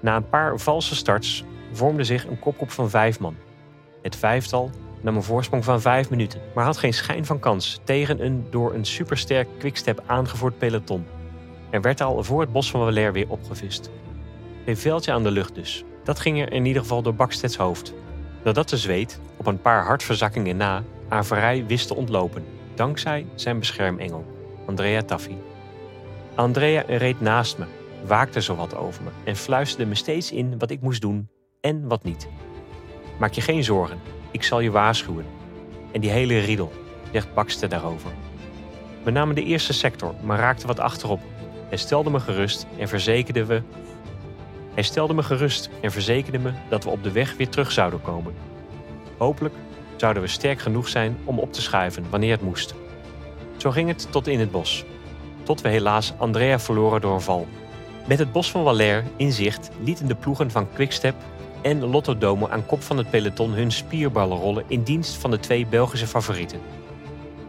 Na 0.00 0.16
een 0.16 0.28
paar 0.28 0.58
valse 0.58 0.94
starts 0.94 1.44
vormde 1.72 2.04
zich 2.04 2.26
een 2.26 2.38
kopgroep 2.38 2.70
van 2.70 2.90
vijf 2.90 3.20
man. 3.20 3.36
Het 4.02 4.16
vijftal 4.16 4.70
nam 5.00 5.16
een 5.16 5.22
voorsprong 5.22 5.64
van 5.64 5.80
vijf 5.80 6.10
minuten, 6.10 6.40
maar 6.54 6.64
had 6.64 6.76
geen 6.76 6.94
schijn 6.94 7.26
van 7.26 7.38
kans 7.38 7.80
tegen 7.84 8.24
een 8.24 8.46
door 8.50 8.74
een 8.74 8.84
supersterk 8.84 9.48
quickstep 9.58 10.02
aangevoerd 10.06 10.58
peloton. 10.58 11.06
Er 11.70 11.80
werd 11.80 12.00
al 12.00 12.24
voor 12.24 12.40
het 12.40 12.52
bos 12.52 12.70
van 12.70 12.80
Valère 12.80 13.12
weer 13.12 13.28
opgevist. 13.28 13.90
Een 14.64 14.76
veldje 14.76 15.12
aan 15.12 15.22
de 15.22 15.30
lucht 15.30 15.54
dus. 15.54 15.84
Dat 16.04 16.20
ging 16.20 16.40
er 16.40 16.52
in 16.52 16.64
ieder 16.64 16.82
geval 16.82 17.02
door 17.02 17.14
Baksteds 17.14 17.56
hoofd. 17.56 17.94
Nadat 18.44 18.68
de 18.68 18.76
zweet, 18.76 19.20
op 19.36 19.46
een 19.46 19.60
paar 19.60 19.84
hartverzakkingen 19.84 20.56
na, 20.56 20.82
Averij 21.08 21.64
wist 21.66 21.86
te 21.86 21.94
ontlopen, 21.94 22.44
dankzij 22.74 23.26
zijn 23.34 23.58
beschermengel, 23.58 24.24
Andrea 24.66 25.02
Taffi. 25.02 25.36
Andrea 26.34 26.82
reed 26.86 27.20
naast 27.20 27.58
me, 27.58 27.64
waakte 28.06 28.40
zowat 28.40 28.76
over 28.76 29.02
me 29.02 29.10
en 29.24 29.36
fluisterde 29.36 29.86
me 29.86 29.94
steeds 29.94 30.32
in 30.32 30.58
wat 30.58 30.70
ik 30.70 30.80
moest 30.80 31.00
doen 31.00 31.28
en 31.60 31.88
wat 31.88 32.04
niet. 32.04 32.28
Maak 33.18 33.32
je 33.32 33.40
geen 33.40 33.64
zorgen, 33.64 33.98
ik 34.36 34.42
zal 34.42 34.60
je 34.60 34.70
waarschuwen. 34.70 35.24
En 35.92 36.00
die 36.00 36.10
hele 36.10 36.38
riedel, 36.38 36.72
zegt 37.12 37.34
Bakste 37.34 37.66
daarover. 37.66 38.10
We 39.02 39.10
namen 39.10 39.34
de 39.34 39.44
eerste 39.44 39.72
sector, 39.72 40.14
maar 40.22 40.38
raakten 40.38 40.66
wat 40.66 40.80
achterop. 40.80 41.20
Hij 41.68 41.78
stelde 41.78 42.10
me 42.10 42.20
gerust 42.20 42.66
en 42.78 42.88
verzekerde 42.88 43.44
we. 43.44 43.62
Hij 44.74 44.82
stelde 44.82 45.14
me 45.14 45.22
gerust 45.22 45.70
en 45.80 45.92
verzekerde 45.92 46.38
me 46.38 46.52
dat 46.68 46.84
we 46.84 46.90
op 46.90 47.02
de 47.02 47.12
weg 47.12 47.36
weer 47.36 47.48
terug 47.48 47.72
zouden 47.72 48.02
komen. 48.02 48.34
Hopelijk 49.16 49.54
zouden 49.96 50.22
we 50.22 50.28
sterk 50.28 50.60
genoeg 50.60 50.88
zijn 50.88 51.16
om 51.24 51.38
op 51.38 51.52
te 51.52 51.62
schuiven 51.62 52.04
wanneer 52.10 52.30
het 52.30 52.42
moest. 52.42 52.74
Zo 53.56 53.70
ging 53.70 53.88
het 53.88 54.08
tot 54.10 54.26
in 54.26 54.40
het 54.40 54.50
bos. 54.50 54.84
Tot 55.42 55.60
we 55.60 55.68
helaas 55.68 56.12
Andrea 56.16 56.58
verloren 56.58 57.00
door 57.00 57.14
een 57.14 57.20
val. 57.20 57.46
Met 58.06 58.18
het 58.18 58.32
bos 58.32 58.50
van 58.50 58.64
Valère 58.64 59.02
in 59.16 59.32
zicht 59.32 59.70
lieten 59.82 60.06
de 60.06 60.14
ploegen 60.14 60.50
van 60.50 60.72
Quickstep 60.72 61.14
en 61.66 61.84
Lotto 61.84 62.18
Domo 62.18 62.48
aan 62.48 62.66
kop 62.66 62.82
van 62.82 62.96
het 62.96 63.10
peloton 63.10 63.50
hun 63.50 63.72
spierballen 63.72 64.38
rollen 64.38 64.64
in 64.68 64.82
dienst 64.82 65.14
van 65.14 65.30
de 65.30 65.38
twee 65.38 65.66
Belgische 65.66 66.06
favorieten. 66.06 66.60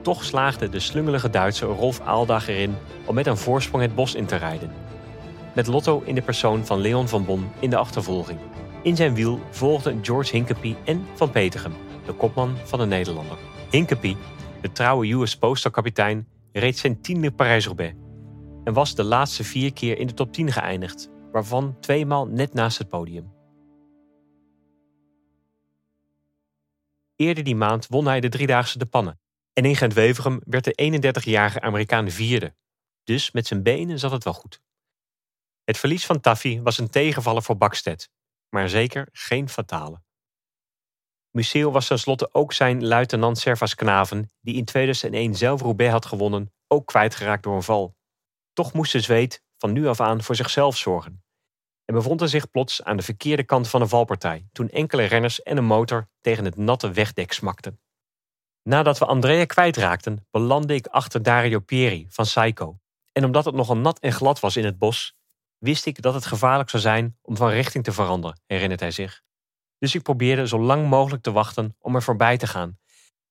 Toch 0.02 0.24
slaagde 0.24 0.70
de 0.70 0.80
slungelige 0.80 1.30
Duitser 1.30 1.68
Rolf 1.68 2.00
Aaldag 2.00 2.48
erin 2.48 2.76
om 3.06 3.16
met 3.16 3.28
een 3.28 3.38
voorsprong 3.38 3.84
het 3.84 3.96
bos 3.96 4.16
in 4.16 4.26
te 4.26 4.36
rijden. 4.36 4.72
Met 5.54 5.68
Lotto 5.68 6.02
in 6.06 6.16
de 6.16 6.22
persoon 6.22 6.66
van 6.66 6.80
Leon 6.80 7.08
van 7.08 7.26
Bon 7.26 7.50
in 7.60 7.70
de 7.70 7.78
achtervolging. 7.78 8.40
In 8.82 8.96
zijn 8.96 9.14
wiel 9.14 9.40
volgden 9.50 10.00
George 10.02 10.32
Hinkepie 10.32 10.76
en 10.86 11.06
Van 11.16 11.32
Petegem, 11.32 11.74
de 12.06 12.14
kopman 12.14 12.56
van 12.64 12.80
de 12.80 12.86
Nederlander. 12.86 13.38
Hinkepie, 13.70 14.18
de 14.62 14.72
trouwe 14.72 15.14
US 15.14 15.38
Postal 15.38 15.72
kapitein, 15.72 16.28
reed 16.52 16.78
zijn 16.78 17.02
tiende 17.02 17.32
Parijs-Roubaix 17.32 17.94
en 18.64 18.74
was 18.74 18.96
de 18.96 19.04
laatste 19.04 19.44
vier 19.44 19.74
keer 19.74 19.98
in 19.98 20.08
de 20.08 20.14
top 20.14 20.34
10 20.34 20.52
geëindigd, 20.52 21.10
waarvan 21.32 21.78
tweemaal 21.80 22.28
net 22.28 22.54
naast 22.54 22.78
het 22.78 22.90
podium. 22.90 23.37
Eerder 27.18 27.44
die 27.44 27.56
maand 27.56 27.88
won 27.88 28.06
hij 28.06 28.20
de 28.20 28.30
driedaagse 28.30 28.78
de 28.78 28.86
Pannen. 28.86 29.20
En 29.54 29.66
in 29.66 29.76
Gent-Wevergem 29.76 30.42
werd 30.44 30.64
de 30.64 31.14
31-jarige 31.24 31.62
Amerikaan 31.62 32.10
vierde. 32.10 32.56
Dus 33.04 33.32
met 33.32 33.48
zijn 33.48 33.64
benen 33.64 34.00
zat 34.00 34.12
het 34.12 34.24
wel 34.24 34.34
goed. 34.34 34.62
Het 35.64 35.78
verlies 35.78 36.06
van 36.06 36.20
Taffy 36.20 36.62
was 36.62 36.78
een 36.78 36.90
tegenvaller 36.90 37.44
voor 37.44 37.58
Bakstedt, 37.58 38.10
maar 38.50 38.70
zeker 38.70 39.08
geen 39.12 39.50
fatale. 39.50 40.02
Museo 41.32 41.72
was 41.72 41.88
tenslotte 41.88 42.34
ook 42.34 42.54
zijn 42.54 42.86
luitenant 42.86 43.38
Servas 43.38 43.76
Knaven, 43.76 44.30
die 44.40 44.56
in 44.56 44.66
2001 44.66 45.36
zelf 45.36 45.62
Roubaix 45.62 45.92
had 45.92 46.06
gewonnen, 46.06 46.54
ook 46.68 46.86
kwijtgeraakt 46.88 47.44
door 47.44 47.56
een 47.56 47.64
val. 47.64 47.96
Toch 48.54 48.74
moest 48.74 48.92
de 48.92 49.02
Zweed 49.02 49.44
van 49.58 49.74
nu 49.74 49.88
af 49.88 50.00
aan 50.00 50.24
voor 50.24 50.36
zichzelf 50.36 50.78
zorgen 50.78 51.26
en 51.88 51.94
bevond 51.94 52.20
hij 52.20 52.29
zich 52.29 52.51
plots 52.51 52.84
aan 52.84 52.98
de 52.98 53.03
verkeerde 53.03 53.44
kant 53.44 53.67
van 53.67 53.79
de 53.79 53.88
valpartij 53.88 54.48
toen 54.51 54.70
enkele 54.70 55.03
renners 55.03 55.44
en 55.44 55.58
een 55.58 55.65
motor 55.65 56.08
tegen 56.22 56.46
het 56.46 56.56
natte 56.56 56.91
wegdek 56.91 57.32
smakten. 57.32 57.79
Nadat 58.63 58.98
we 58.98 59.06
Andrea 59.06 59.46
kwijtraakten, 59.46 60.27
belandde 60.32 60.74
ik 60.74 60.88
achter 60.88 61.24
Dario 61.24 61.60
Pieri 61.60 62.06
van 62.10 62.25
Saiko. 62.25 62.79
En 63.12 63.25
omdat 63.25 63.46
het 63.46 63.56
nogal 63.56 63.77
nat 63.77 64.00
en 64.00 64.12
glad 64.12 64.39
was 64.39 64.58
in 64.58 64.65
het 64.65 64.77
bos, 64.77 65.15
wist 65.58 65.86
ik 65.86 66.01
dat 66.01 66.13
het 66.13 66.25
gevaarlijk 66.25 66.70
zou 66.70 66.82
zijn 66.82 67.17
om 67.22 67.38
van 67.38 67.50
richting 67.50 67.84
te 67.84 67.91
veranderen, 67.91 68.41
herinnert 68.46 68.79
hij 68.79 68.91
zich. 68.91 69.22
Dus 69.77 69.96
ik 69.96 70.01
probeerde 70.01 70.48
zo 70.48 70.60
lang 70.60 70.89
mogelijk 70.89 71.24
te 71.24 71.32
wachten 71.32 71.75
om 71.79 71.96
er 71.96 72.03
voorbij 72.03 72.38
te 72.38 72.48
gaan. 72.48 72.79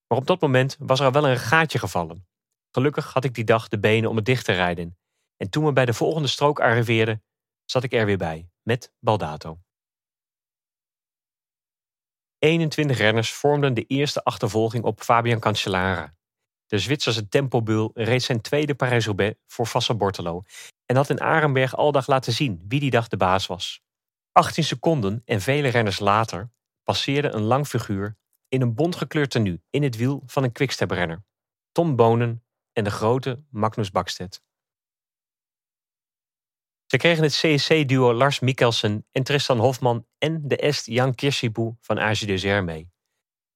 Maar 0.09 0.19
op 0.19 0.27
dat 0.27 0.41
moment 0.41 0.77
was 0.79 1.01
er 1.01 1.07
al 1.07 1.13
wel 1.13 1.29
een 1.29 1.39
gaatje 1.39 1.79
gevallen. 1.79 2.27
Gelukkig 2.71 3.13
had 3.13 3.25
ik 3.25 3.35
die 3.35 3.45
dag 3.45 3.69
de 3.69 3.79
benen 3.79 4.11
om 4.11 4.17
het 4.17 4.25
dicht 4.25 4.45
te 4.45 4.53
rijden. 4.53 4.99
En 5.37 5.51
toen 5.51 5.65
we 5.65 5.73
bij 5.73 5.85
de 5.85 5.95
volgende 5.95 6.29
strook 6.29 6.61
arriveerden, 6.61 7.23
zat 7.71 7.83
ik 7.83 7.93
er 7.93 8.07
weer 8.07 8.19
bij, 8.19 8.49
met 8.63 8.93
Baldato. 8.99 9.59
21 12.39 12.99
renners 12.99 13.33
vormden 13.33 13.75
de 13.75 13.85
eerste 13.85 14.25
achtervolging 14.25 14.85
op 14.85 15.03
Fabian 15.03 15.41
Cancellara. 15.41 16.15
De 16.67 16.79
Zwitserse 16.79 17.29
tempobul 17.29 17.91
reed 17.95 18.23
zijn 18.23 18.41
tweede 18.41 18.75
Parijs-Roubaix 18.75 19.39
voor 19.47 19.67
Vassa 19.67 19.95
Bortolo 19.95 20.43
en 20.87 20.97
had 20.97 21.11
in 21.11 21.21
Arenberg 21.21 21.77
aldag 21.77 22.07
laten 22.07 22.33
zien 22.33 22.65
wie 22.69 22.81
die 22.81 22.91
dag 22.91 23.09
de 23.09 23.17
baas 23.17 23.47
was. 23.47 23.81
18 24.33 24.65
seconden 24.65 25.23
en 25.25 25.41
vele 25.41 25.69
renners 25.69 25.99
later 25.99 26.51
passeerde 26.83 27.33
een 27.33 27.43
lang 27.43 27.67
figuur 27.67 28.17
in 28.49 28.63
een 28.63 28.75
bontgekleurd 28.75 29.31
tenue 29.31 29.63
in 29.71 29.83
het 29.83 29.97
wiel 29.97 30.23
van 30.27 30.43
een 30.43 30.53
quickstep-renner, 30.53 31.25
Tom 31.73 31.97
Bonen 31.97 32.45
en 32.73 32.85
de 32.85 32.91
grote 32.91 33.43
Magnus 33.51 33.91
Bakstedt. 33.91 34.43
Ze 36.87 36.97
kregen 36.97 37.23
het 37.23 37.33
CSC-duo 37.33 38.13
Lars 38.13 38.41
Mikkelsen 38.41 39.07
en 39.13 39.23
Tristan 39.23 39.59
Hofman 39.59 40.07
en 40.19 40.49
de 40.49 40.57
Est 40.57 40.87
Jan 40.87 41.15
Kirsiboe 41.15 41.77
van 41.81 41.99
AG 41.99 42.27
mee. 42.63 42.91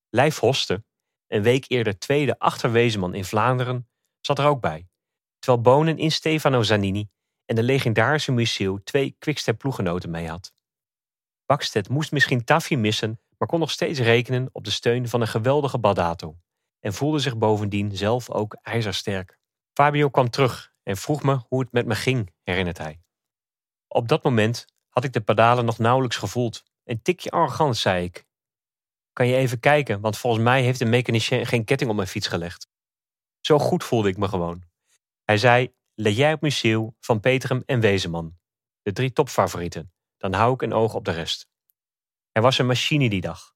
Lijf 0.09 0.39
Hoste, 0.39 0.85
een 1.27 1.43
week 1.43 1.65
eerder 1.69 1.99
tweede 1.99 2.39
achterwezenman 2.39 3.15
in 3.15 3.25
Vlaanderen, 3.25 3.89
zat 4.21 4.39
er 4.39 4.47
ook 4.47 4.61
bij. 4.61 4.89
Terwijl 5.39 5.63
Bonen 5.63 5.99
in 5.99 6.11
Stefano 6.11 6.63
Zanini 6.63 7.09
en 7.45 7.55
de 7.55 7.63
legendarische 7.63 8.33
Museeuw 8.33 8.79
twee 8.83 9.17
quickstep 9.19 9.59
ploegenoten 9.59 10.11
mee 10.11 10.29
had. 10.29 10.55
Bakstedt 11.47 11.89
moest 11.89 12.13
misschien 12.13 12.45
Taffy 12.45 12.75
missen, 12.75 13.21
maar 13.39 13.49
kon 13.49 13.61
nog 13.61 13.71
steeds 13.71 13.99
rekenen 13.99 14.49
op 14.53 14.65
de 14.65 14.71
steun 14.71 15.09
van 15.09 15.21
een 15.21 15.29
geweldige 15.29 15.79
Badato. 15.79 16.39
En 16.81 16.93
voelde 16.93 17.19
zich 17.19 17.39
bovendien 17.39 17.97
zelf 17.97 18.31
ook 18.31 18.59
ijzersterk. 18.63 19.39
Fabio 19.73 20.09
kwam 20.09 20.31
terug 20.31 20.73
en 20.83 20.97
vroeg 20.97 21.23
me 21.23 21.41
hoe 21.49 21.61
het 21.61 21.73
met 21.73 21.87
me 21.87 21.95
ging, 21.95 22.33
herinnert 22.43 22.79
hij. 22.79 23.01
Op 23.93 24.09
dat 24.09 24.23
moment 24.23 24.67
had 24.89 25.05
ik 25.05 25.13
de 25.13 25.21
pedalen 25.21 25.65
nog 25.65 25.79
nauwelijks 25.79 26.17
gevoeld. 26.17 26.63
Een 26.85 27.03
tikje 27.03 27.31
arrogant, 27.31 27.77
zei 27.77 28.05
ik. 28.05 28.27
Kan 29.13 29.27
je 29.27 29.37
even 29.37 29.61
kijken, 29.61 30.01
want 30.01 30.19
volgens 30.19 30.43
mij 30.45 30.63
heeft 30.63 30.79
de 30.79 30.85
mechanicien 30.85 31.47
geen 31.47 31.65
ketting 31.65 31.91
op 31.91 31.97
mijn 31.97 32.09
fiets 32.09 32.27
gelegd. 32.27 32.69
Zo 33.41 33.59
goed 33.59 33.85
voelde 33.85 34.09
ik 34.09 34.17
me 34.17 34.29
gewoon. 34.29 34.63
Hij 35.25 35.39
zei, 35.39 35.75
let 35.95 36.17
jij 36.17 36.33
op 36.33 36.41
Museeuw, 36.41 36.95
Van 37.01 37.21
Peterum 37.21 37.63
en 37.67 37.81
Wezenman. 37.81 38.39
De 38.83 38.93
drie 38.93 39.13
topfavorieten. 39.13 39.93
Dan 40.17 40.33
hou 40.33 40.55
ik 40.55 40.63
een 40.63 40.73
oog 40.73 40.95
op 40.95 41.05
de 41.05 41.13
rest. 41.13 41.49
Er 42.33 42.43
was 42.43 42.59
een 42.59 42.67
machine 42.67 43.09
die 43.09 43.21
dag. 43.21 43.55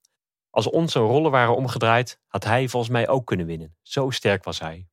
Als 0.50 0.70
onze 0.70 0.98
rollen 0.98 1.30
waren 1.30 1.56
omgedraaid, 1.56 2.20
had 2.26 2.44
hij 2.44 2.68
volgens 2.68 2.92
mij 2.92 3.08
ook 3.08 3.26
kunnen 3.26 3.46
winnen. 3.46 3.76
Zo 3.82 4.10
sterk 4.10 4.44
was 4.44 4.58
hij. 4.58 4.88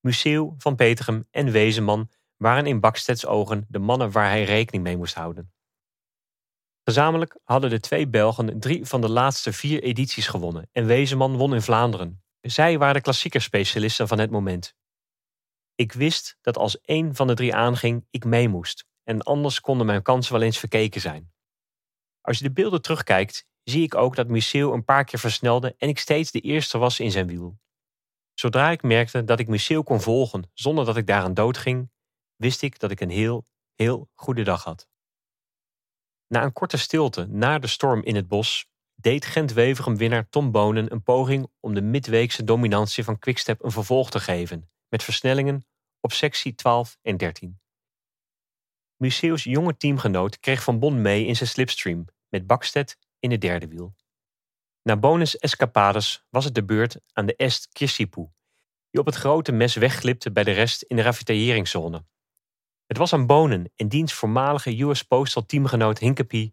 Museeuw, 0.00 0.54
Van 0.58 0.76
Petegem 0.76 1.26
en 1.30 1.50
Wezenman 1.50 2.10
waren 2.40 2.66
in 2.66 2.80
Baksteds 2.80 3.26
ogen 3.26 3.66
de 3.68 3.78
mannen 3.78 4.10
waar 4.10 4.28
hij 4.28 4.44
rekening 4.44 4.82
mee 4.82 4.96
moest 4.96 5.14
houden. 5.14 5.52
Gezamenlijk 6.84 7.38
hadden 7.44 7.70
de 7.70 7.80
twee 7.80 8.08
Belgen 8.08 8.60
drie 8.60 8.84
van 8.84 9.00
de 9.00 9.08
laatste 9.08 9.52
vier 9.52 9.82
edities 9.82 10.26
gewonnen 10.26 10.68
en 10.72 10.86
Wezenman 10.86 11.36
won 11.36 11.54
in 11.54 11.62
Vlaanderen. 11.62 12.22
Zij 12.40 12.78
waren 12.78 12.94
de 12.94 13.00
klassiekerspecialisten 13.00 14.08
van 14.08 14.18
het 14.18 14.30
moment. 14.30 14.74
Ik 15.74 15.92
wist 15.92 16.36
dat 16.40 16.56
als 16.56 16.80
één 16.80 17.14
van 17.14 17.26
de 17.26 17.34
drie 17.34 17.54
aanging, 17.54 18.06
ik 18.10 18.24
mee 18.24 18.48
moest 18.48 18.84
en 19.04 19.22
anders 19.22 19.60
konden 19.60 19.86
mijn 19.86 20.02
kansen 20.02 20.32
wel 20.32 20.42
eens 20.42 20.58
verkeken 20.58 21.00
zijn. 21.00 21.32
Als 22.20 22.38
je 22.38 22.44
de 22.44 22.52
beelden 22.52 22.82
terugkijkt, 22.82 23.46
zie 23.62 23.82
ik 23.82 23.94
ook 23.94 24.16
dat 24.16 24.28
Museeuw 24.28 24.72
een 24.72 24.84
paar 24.84 25.04
keer 25.04 25.18
versnelde 25.18 25.74
en 25.78 25.88
ik 25.88 25.98
steeds 25.98 26.30
de 26.30 26.40
eerste 26.40 26.78
was 26.78 27.00
in 27.00 27.10
zijn 27.10 27.26
wiel. 27.26 27.58
Zodra 28.34 28.70
ik 28.70 28.82
merkte 28.82 29.24
dat 29.24 29.40
ik 29.40 29.48
Museeuw 29.48 29.82
kon 29.82 30.00
volgen 30.00 30.50
zonder 30.54 30.84
dat 30.84 30.96
ik 30.96 31.06
daaraan 31.06 31.34
doodging, 31.34 31.90
wist 32.40 32.62
ik 32.62 32.78
dat 32.78 32.90
ik 32.90 33.00
een 33.00 33.10
heel, 33.10 33.46
heel 33.74 34.08
goede 34.14 34.42
dag 34.42 34.64
had. 34.64 34.88
Na 36.26 36.42
een 36.42 36.52
korte 36.52 36.76
stilte 36.76 37.26
na 37.26 37.58
de 37.58 37.66
storm 37.66 38.02
in 38.02 38.14
het 38.14 38.28
bos 38.28 38.68
deed 38.94 39.24
Gent-Wevergem-winnaar 39.24 40.28
Tom 40.28 40.50
Bonen 40.50 40.92
een 40.92 41.02
poging 41.02 41.50
om 41.60 41.74
de 41.74 41.82
midweekse 41.82 42.44
dominantie 42.44 43.04
van 43.04 43.18
Quickstep 43.18 43.64
een 43.64 43.70
vervolg 43.70 44.10
te 44.10 44.20
geven, 44.20 44.70
met 44.88 45.02
versnellingen 45.02 45.66
op 46.00 46.12
sectie 46.12 46.54
12 46.54 46.98
en 47.02 47.16
13. 47.16 47.60
Museeuws 48.96 49.44
jonge 49.44 49.76
teamgenoot 49.76 50.40
kreeg 50.40 50.62
Van 50.62 50.78
Bon 50.78 51.00
mee 51.00 51.26
in 51.26 51.36
zijn 51.36 51.48
slipstream, 51.48 52.04
met 52.28 52.46
Bakstedt 52.46 52.98
in 53.18 53.30
het 53.30 53.40
derde 53.40 53.68
wiel. 53.68 53.94
Na 54.82 54.96
bonus 54.96 55.38
escapades 55.38 56.24
was 56.28 56.44
het 56.44 56.54
de 56.54 56.64
beurt 56.64 57.00
aan 57.12 57.26
de 57.26 57.36
Est 57.36 57.68
Kirsipu, 57.68 58.28
die 58.90 59.00
op 59.00 59.06
het 59.06 59.14
grote 59.14 59.52
mes 59.52 59.74
wegglipte 59.74 60.32
bij 60.32 60.44
de 60.44 60.50
rest 60.50 60.82
in 60.82 60.96
de 60.96 61.02
ravitailleringszone. 61.02 62.04
Het 62.90 62.98
was 62.98 63.12
aan 63.12 63.26
Bonen 63.26 63.72
en 63.76 63.88
diens 63.88 64.12
voormalige 64.12 64.82
US 64.82 65.02
Postal 65.02 65.46
teamgenoot 65.46 65.98
Hinkepie 65.98 66.52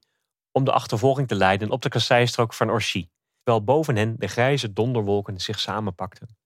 om 0.52 0.64
de 0.64 0.72
achtervolging 0.72 1.28
te 1.28 1.36
leiden 1.36 1.70
op 1.70 1.82
de 1.82 1.90
kasseistrook 1.90 2.54
van 2.54 2.70
Orchy, 2.70 3.10
terwijl 3.44 3.66
boven 3.66 3.96
hen 3.96 4.16
de 4.20 4.28
grijze 4.28 4.74
donderwolken 4.74 5.40
zich 5.40 5.60
samenpakten. 5.60 6.38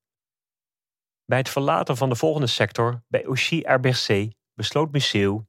Bij 1.25 1.37
het 1.37 1.49
verlaten 1.49 1.97
van 1.97 2.09
de 2.09 2.15
volgende 2.15 2.47
sector, 2.47 3.03
bij 3.07 3.25
Orchy-Herbercé, 3.25 4.29
besloot 4.53 4.91
Museeuw, 4.91 5.47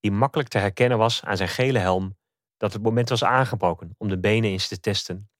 die 0.00 0.12
makkelijk 0.12 0.48
te 0.48 0.58
herkennen 0.58 0.98
was 0.98 1.24
aan 1.24 1.36
zijn 1.36 1.48
gele 1.48 1.78
helm, 1.78 2.18
dat 2.56 2.72
het 2.72 2.82
moment 2.82 3.08
was 3.08 3.24
aangebroken 3.24 3.94
om 3.98 4.08
de 4.08 4.18
benen 4.18 4.50
eens 4.50 4.68
te 4.68 4.80
testen. 4.80 5.30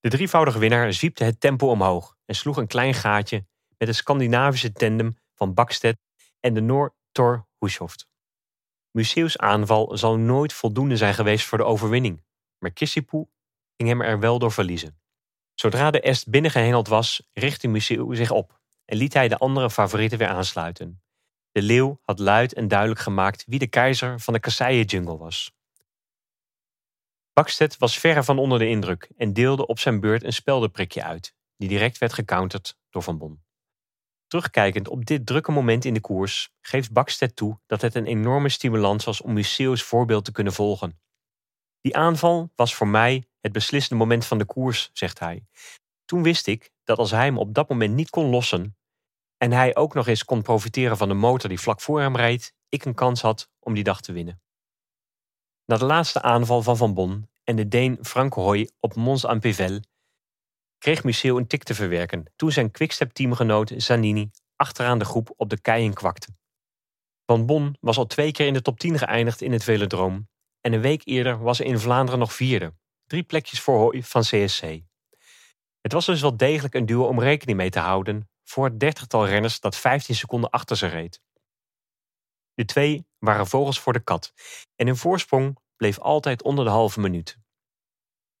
De 0.00 0.08
drievoudige 0.08 0.58
winnaar 0.58 0.92
zwiepte 0.92 1.24
het 1.24 1.40
tempo 1.40 1.68
omhoog 1.68 2.16
en 2.24 2.34
sloeg 2.34 2.56
een 2.56 2.66
klein 2.66 2.94
gaatje 2.94 3.46
met 3.78 3.88
het 3.88 3.96
Scandinavische 3.96 4.72
tandem 4.72 5.16
van 5.34 5.54
Bakstedt 5.54 5.98
en 6.40 6.54
de 6.54 6.60
Noor 6.60 6.98
Hushoft. 7.60 8.08
Museeuws 8.90 9.38
aanval 9.38 9.98
zal 9.98 10.16
nooit 10.16 10.52
voldoende 10.52 10.96
zijn 10.96 11.14
geweest 11.14 11.46
voor 11.46 11.58
de 11.58 11.64
overwinning, 11.64 12.24
maar 12.58 12.70
Kissipoe 12.70 13.28
ging 13.76 13.88
hem 13.88 14.02
er 14.02 14.20
wel 14.20 14.38
door 14.38 14.52
verliezen. 14.52 15.00
Zodra 15.54 15.90
de 15.90 16.00
est 16.00 16.28
binnengehengeld 16.28 16.88
was, 16.88 17.28
richtte 17.32 17.68
Museeuw 17.68 18.14
zich 18.14 18.30
op 18.30 18.58
en 18.84 18.96
liet 18.96 19.12
hij 19.14 19.28
de 19.28 19.38
andere 19.38 19.70
favorieten 19.70 20.18
weer 20.18 20.28
aansluiten. 20.28 21.02
De 21.52 21.62
leeuw 21.62 22.00
had 22.02 22.18
luid 22.18 22.52
en 22.52 22.68
duidelijk 22.68 23.00
gemaakt 23.00 23.44
wie 23.46 23.58
de 23.58 23.66
keizer 23.66 24.20
van 24.20 24.34
de 24.34 24.40
kasseien-jungle 24.40 25.16
was. 25.16 25.52
Bakstedt 27.32 27.78
was 27.78 27.98
verre 27.98 28.24
van 28.24 28.38
onder 28.38 28.58
de 28.58 28.68
indruk 28.68 29.10
en 29.16 29.32
deelde 29.32 29.66
op 29.66 29.78
zijn 29.78 30.00
beurt 30.00 30.24
een 30.24 30.32
speldenprikje 30.32 31.02
uit, 31.02 31.34
die 31.56 31.68
direct 31.68 31.98
werd 31.98 32.12
gecounterd 32.12 32.76
door 32.90 33.02
Van 33.02 33.18
Bon. 33.18 33.42
Terugkijkend 34.30 34.88
op 34.88 35.04
dit 35.04 35.26
drukke 35.26 35.52
moment 35.52 35.84
in 35.84 35.94
de 35.94 36.00
koers, 36.00 36.50
geeft 36.60 36.92
Bakstedt 36.92 37.36
toe 37.36 37.60
dat 37.66 37.80
het 37.80 37.94
een 37.94 38.06
enorme 38.06 38.48
stimulans 38.48 39.04
was 39.04 39.20
om 39.20 39.32
Museeuws 39.32 39.82
voorbeeld 39.82 40.24
te 40.24 40.32
kunnen 40.32 40.52
volgen. 40.52 41.00
Die 41.80 41.96
aanval 41.96 42.50
was 42.54 42.74
voor 42.74 42.88
mij 42.88 43.24
het 43.40 43.52
beslissende 43.52 44.04
moment 44.04 44.26
van 44.26 44.38
de 44.38 44.44
koers, 44.44 44.90
zegt 44.92 45.18
hij. 45.18 45.46
Toen 46.04 46.22
wist 46.22 46.46
ik 46.46 46.70
dat 46.84 46.98
als 46.98 47.10
hij 47.10 47.24
hem 47.24 47.38
op 47.38 47.54
dat 47.54 47.68
moment 47.68 47.94
niet 47.94 48.10
kon 48.10 48.30
lossen 48.30 48.76
en 49.36 49.52
hij 49.52 49.76
ook 49.76 49.94
nog 49.94 50.06
eens 50.06 50.24
kon 50.24 50.42
profiteren 50.42 50.96
van 50.96 51.08
de 51.08 51.14
motor 51.14 51.48
die 51.48 51.60
vlak 51.60 51.80
voor 51.80 52.00
hem 52.00 52.16
reed, 52.16 52.54
ik 52.68 52.84
een 52.84 52.94
kans 52.94 53.20
had 53.20 53.50
om 53.58 53.74
die 53.74 53.84
dag 53.84 54.00
te 54.00 54.12
winnen. 54.12 54.42
Na 55.64 55.76
de 55.76 55.84
laatste 55.84 56.22
aanval 56.22 56.62
van 56.62 56.76
Van 56.76 56.94
Bon 56.94 57.28
en 57.44 57.56
de 57.56 57.68
Deen 57.68 57.98
Frank 58.02 58.34
Hoy 58.34 58.70
op 58.80 58.94
Mons 58.94 59.24
en 59.24 59.40
Pével 59.40 59.80
kreeg 60.80 61.04
Museeuw 61.04 61.36
een 61.36 61.46
tik 61.46 61.62
te 61.62 61.74
verwerken 61.74 62.32
toen 62.36 62.52
zijn 62.52 62.70
Quickstep-teamgenoot 62.70 63.72
Zanini 63.76 64.30
achteraan 64.56 64.98
de 64.98 65.04
groep 65.04 65.32
op 65.36 65.50
de 65.50 65.60
keien 65.60 65.94
kwakte. 65.94 66.28
Van 67.26 67.46
Bon 67.46 67.76
was 67.80 67.96
al 67.96 68.06
twee 68.06 68.32
keer 68.32 68.46
in 68.46 68.52
de 68.52 68.62
top 68.62 68.78
10 68.78 68.98
geëindigd 68.98 69.40
in 69.40 69.52
het 69.52 69.64
velodroom 69.64 70.28
en 70.60 70.72
een 70.72 70.80
week 70.80 71.02
eerder 71.04 71.38
was 71.38 71.58
hij 71.58 71.66
in 71.66 71.78
Vlaanderen 71.78 72.20
nog 72.20 72.32
vierde, 72.32 72.74
drie 73.06 73.22
plekjes 73.22 73.60
voor 73.60 73.78
Hoy 73.78 74.02
van 74.02 74.22
CSC. 74.22 74.62
Het 75.80 75.92
was 75.92 76.06
dus 76.06 76.20
wel 76.20 76.36
degelijk 76.36 76.74
een 76.74 76.86
duo 76.86 77.06
om 77.06 77.20
rekening 77.20 77.58
mee 77.58 77.70
te 77.70 77.78
houden 77.78 78.30
voor 78.44 78.64
het 78.64 78.80
dertigtal 78.80 79.26
renners 79.26 79.60
dat 79.60 79.76
15 79.76 80.14
seconden 80.14 80.50
achter 80.50 80.76
ze 80.76 80.86
reed. 80.86 81.20
De 82.54 82.64
twee 82.64 83.06
waren 83.18 83.46
vogels 83.46 83.80
voor 83.80 83.92
de 83.92 84.00
kat 84.00 84.32
en 84.76 84.86
hun 84.86 84.96
voorsprong 84.96 85.58
bleef 85.76 85.98
altijd 85.98 86.42
onder 86.42 86.64
de 86.64 86.70
halve 86.70 87.00
minuut. 87.00 87.38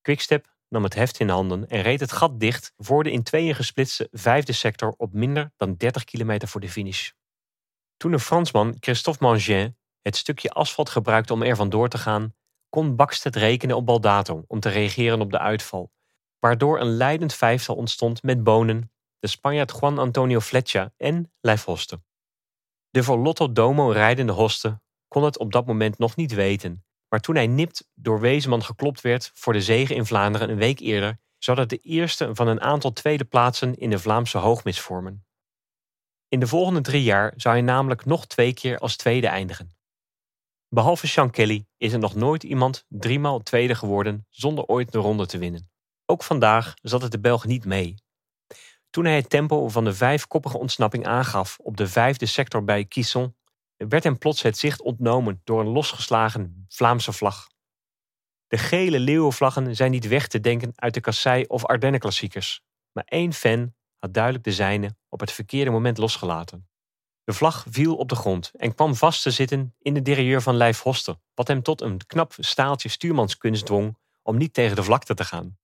Quickstep 0.00 0.49
nam 0.70 0.82
het 0.82 0.94
heft 0.94 1.20
in 1.20 1.28
handen 1.28 1.68
en 1.68 1.82
reed 1.82 2.00
het 2.00 2.12
gat 2.12 2.40
dicht 2.40 2.72
voor 2.76 3.04
de 3.04 3.10
in 3.10 3.22
tweeën 3.22 3.54
gesplitste 3.54 4.08
vijfde 4.10 4.52
sector 4.52 4.94
op 4.96 5.12
minder 5.12 5.52
dan 5.56 5.74
30 5.74 6.04
kilometer 6.04 6.48
voor 6.48 6.60
de 6.60 6.68
finish. 6.68 7.10
Toen 7.96 8.10
de 8.10 8.18
Fransman 8.18 8.76
Christophe 8.80 9.24
Mangin 9.24 9.76
het 10.02 10.16
stukje 10.16 10.50
asfalt 10.50 10.90
gebruikte 10.90 11.32
om 11.32 11.42
er 11.42 11.56
vandoor 11.56 11.88
te 11.88 11.98
gaan, 11.98 12.34
kon 12.68 12.96
Bakstedt 12.96 13.36
rekenen 13.36 13.76
op 13.76 13.86
Baldato 13.86 14.44
om 14.46 14.60
te 14.60 14.68
reageren 14.68 15.20
op 15.20 15.30
de 15.30 15.38
uitval, 15.38 15.92
waardoor 16.38 16.80
een 16.80 16.96
leidend 16.96 17.34
vijftal 17.34 17.76
ontstond 17.76 18.22
met 18.22 18.42
Bonen, 18.42 18.92
de 19.18 19.26
Spanjaard 19.26 19.78
Juan 19.80 19.98
Antonio 19.98 20.40
Fletcher 20.40 20.92
en 20.96 21.32
Leif 21.40 21.64
Hoste. 21.64 22.02
De 22.90 23.02
voor 23.02 23.18
Lotto 23.18 23.52
Domo 23.52 23.88
rijdende 23.88 24.32
Hoste 24.32 24.80
kon 25.08 25.24
het 25.24 25.38
op 25.38 25.52
dat 25.52 25.66
moment 25.66 25.98
nog 25.98 26.16
niet 26.16 26.34
weten, 26.34 26.84
maar 27.10 27.20
toen 27.20 27.34
hij 27.34 27.46
nipt 27.46 27.88
door 27.94 28.20
Wezenman 28.20 28.64
geklopt 28.64 29.00
werd 29.00 29.30
voor 29.34 29.52
de 29.52 29.62
zege 29.62 29.94
in 29.94 30.06
Vlaanderen 30.06 30.50
een 30.50 30.56
week 30.56 30.80
eerder, 30.80 31.18
zou 31.38 31.56
dat 31.56 31.68
de 31.68 31.78
eerste 31.78 32.34
van 32.34 32.48
een 32.48 32.60
aantal 32.60 32.92
tweede 32.92 33.24
plaatsen 33.24 33.74
in 33.74 33.90
de 33.90 33.98
Vlaamse 33.98 34.38
hoogmis 34.38 34.80
vormen. 34.80 35.24
In 36.28 36.40
de 36.40 36.46
volgende 36.46 36.80
drie 36.80 37.02
jaar 37.02 37.32
zou 37.36 37.54
hij 37.54 37.64
namelijk 37.64 38.04
nog 38.04 38.26
twee 38.26 38.54
keer 38.54 38.78
als 38.78 38.96
tweede 38.96 39.26
eindigen. 39.26 39.76
Behalve 40.68 41.06
Sean 41.06 41.30
Kelly 41.30 41.66
is 41.76 41.92
er 41.92 41.98
nog 41.98 42.14
nooit 42.14 42.42
iemand 42.42 42.84
driemaal 42.88 43.42
tweede 43.42 43.74
geworden 43.74 44.26
zonder 44.28 44.64
ooit 44.64 44.92
de 44.92 44.98
ronde 44.98 45.26
te 45.26 45.38
winnen. 45.38 45.70
Ook 46.06 46.22
vandaag 46.22 46.74
zat 46.82 47.02
het 47.02 47.12
de 47.12 47.20
Belg 47.20 47.44
niet 47.44 47.64
mee. 47.64 47.94
Toen 48.90 49.04
hij 49.04 49.16
het 49.16 49.30
tempo 49.30 49.68
van 49.68 49.84
de 49.84 49.94
vijfkoppige 49.94 50.58
ontsnapping 50.58 51.06
aangaf 51.06 51.58
op 51.62 51.76
de 51.76 51.86
vijfde 51.86 52.26
sector 52.26 52.64
bij 52.64 52.84
Quisson, 52.84 53.34
werd 53.88 54.04
hem 54.04 54.18
plots 54.18 54.42
het 54.42 54.58
zicht 54.58 54.82
ontnomen 54.82 55.40
door 55.44 55.60
een 55.60 55.68
losgeslagen 55.68 56.64
Vlaamse 56.68 57.12
vlag. 57.12 57.48
De 58.46 58.58
gele 58.58 58.98
leeuwenvlaggen 58.98 59.76
zijn 59.76 59.90
niet 59.90 60.08
weg 60.08 60.26
te 60.26 60.40
denken 60.40 60.72
uit 60.74 60.94
de 60.94 61.00
Kassei 61.00 61.44
of 61.44 61.64
Ardennen-klassiekers, 61.64 62.62
maar 62.92 63.04
één 63.04 63.32
fan 63.32 63.74
had 63.98 64.14
duidelijk 64.14 64.44
de 64.44 64.52
zijne 64.52 64.96
op 65.08 65.20
het 65.20 65.32
verkeerde 65.32 65.70
moment 65.70 65.98
losgelaten. 65.98 66.68
De 67.24 67.32
vlag 67.32 67.66
viel 67.70 67.96
op 67.96 68.08
de 68.08 68.14
grond 68.14 68.50
en 68.56 68.74
kwam 68.74 68.94
vast 68.94 69.22
te 69.22 69.30
zitten 69.30 69.74
in 69.78 69.94
de 69.94 70.02
derailleur 70.02 70.42
van 70.42 70.56
Lijf 70.56 70.80
Hoster, 70.80 71.16
wat 71.34 71.48
hem 71.48 71.62
tot 71.62 71.80
een 71.80 72.06
knap 72.06 72.34
staaltje 72.38 72.88
stuurmanskunst 72.88 73.66
dwong 73.66 73.98
om 74.22 74.36
niet 74.36 74.52
tegen 74.52 74.76
de 74.76 74.82
vlakte 74.82 75.14
te 75.14 75.24
gaan. 75.24 75.58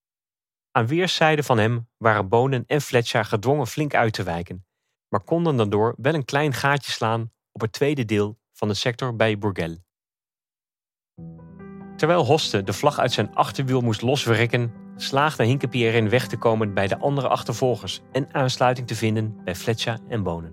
Aan 0.70 0.87
weerszijden 0.87 1.44
van 1.44 1.59
hem 1.59 1.88
waren 1.96 2.29
Bonen 2.29 2.64
en 2.66 2.81
Fletcher 2.81 3.24
gedwongen 3.24 3.66
flink 3.66 3.94
uit 3.94 4.12
te 4.12 4.22
wijken, 4.22 4.66
maar 5.09 5.20
konden 5.20 5.57
daardoor 5.57 5.94
wel 5.96 6.14
een 6.14 6.24
klein 6.24 6.52
gaatje 6.52 6.92
slaan 6.92 7.33
op 7.57 7.62
het 7.62 7.73
tweede 7.73 8.05
deel 8.05 8.38
van 8.53 8.69
de 8.69 8.75
sector 8.75 9.16
bij 9.16 9.38
Bourgel. 9.38 9.77
Terwijl 11.97 12.25
Hoste 12.25 12.62
de 12.62 12.73
vlag 12.73 12.99
uit 12.99 13.12
zijn 13.12 13.35
achterwiel 13.35 13.81
moest 13.81 14.03
loswerken, 14.03 14.73
slaagde 14.97 15.45
Hinkepie 15.45 15.85
erin 15.85 16.09
weg 16.09 16.27
te 16.27 16.37
komen 16.37 16.75
bij 16.75 16.87
de 16.87 16.99
andere 16.99 17.29
achtervolgers 17.29 18.01
en 18.12 18.35
aansluiting 18.35 18.87
te 18.87 18.95
vinden 18.95 19.37
bij 19.45 19.55
Fletcher 19.55 19.99
en 20.09 20.23
Bonen. 20.23 20.53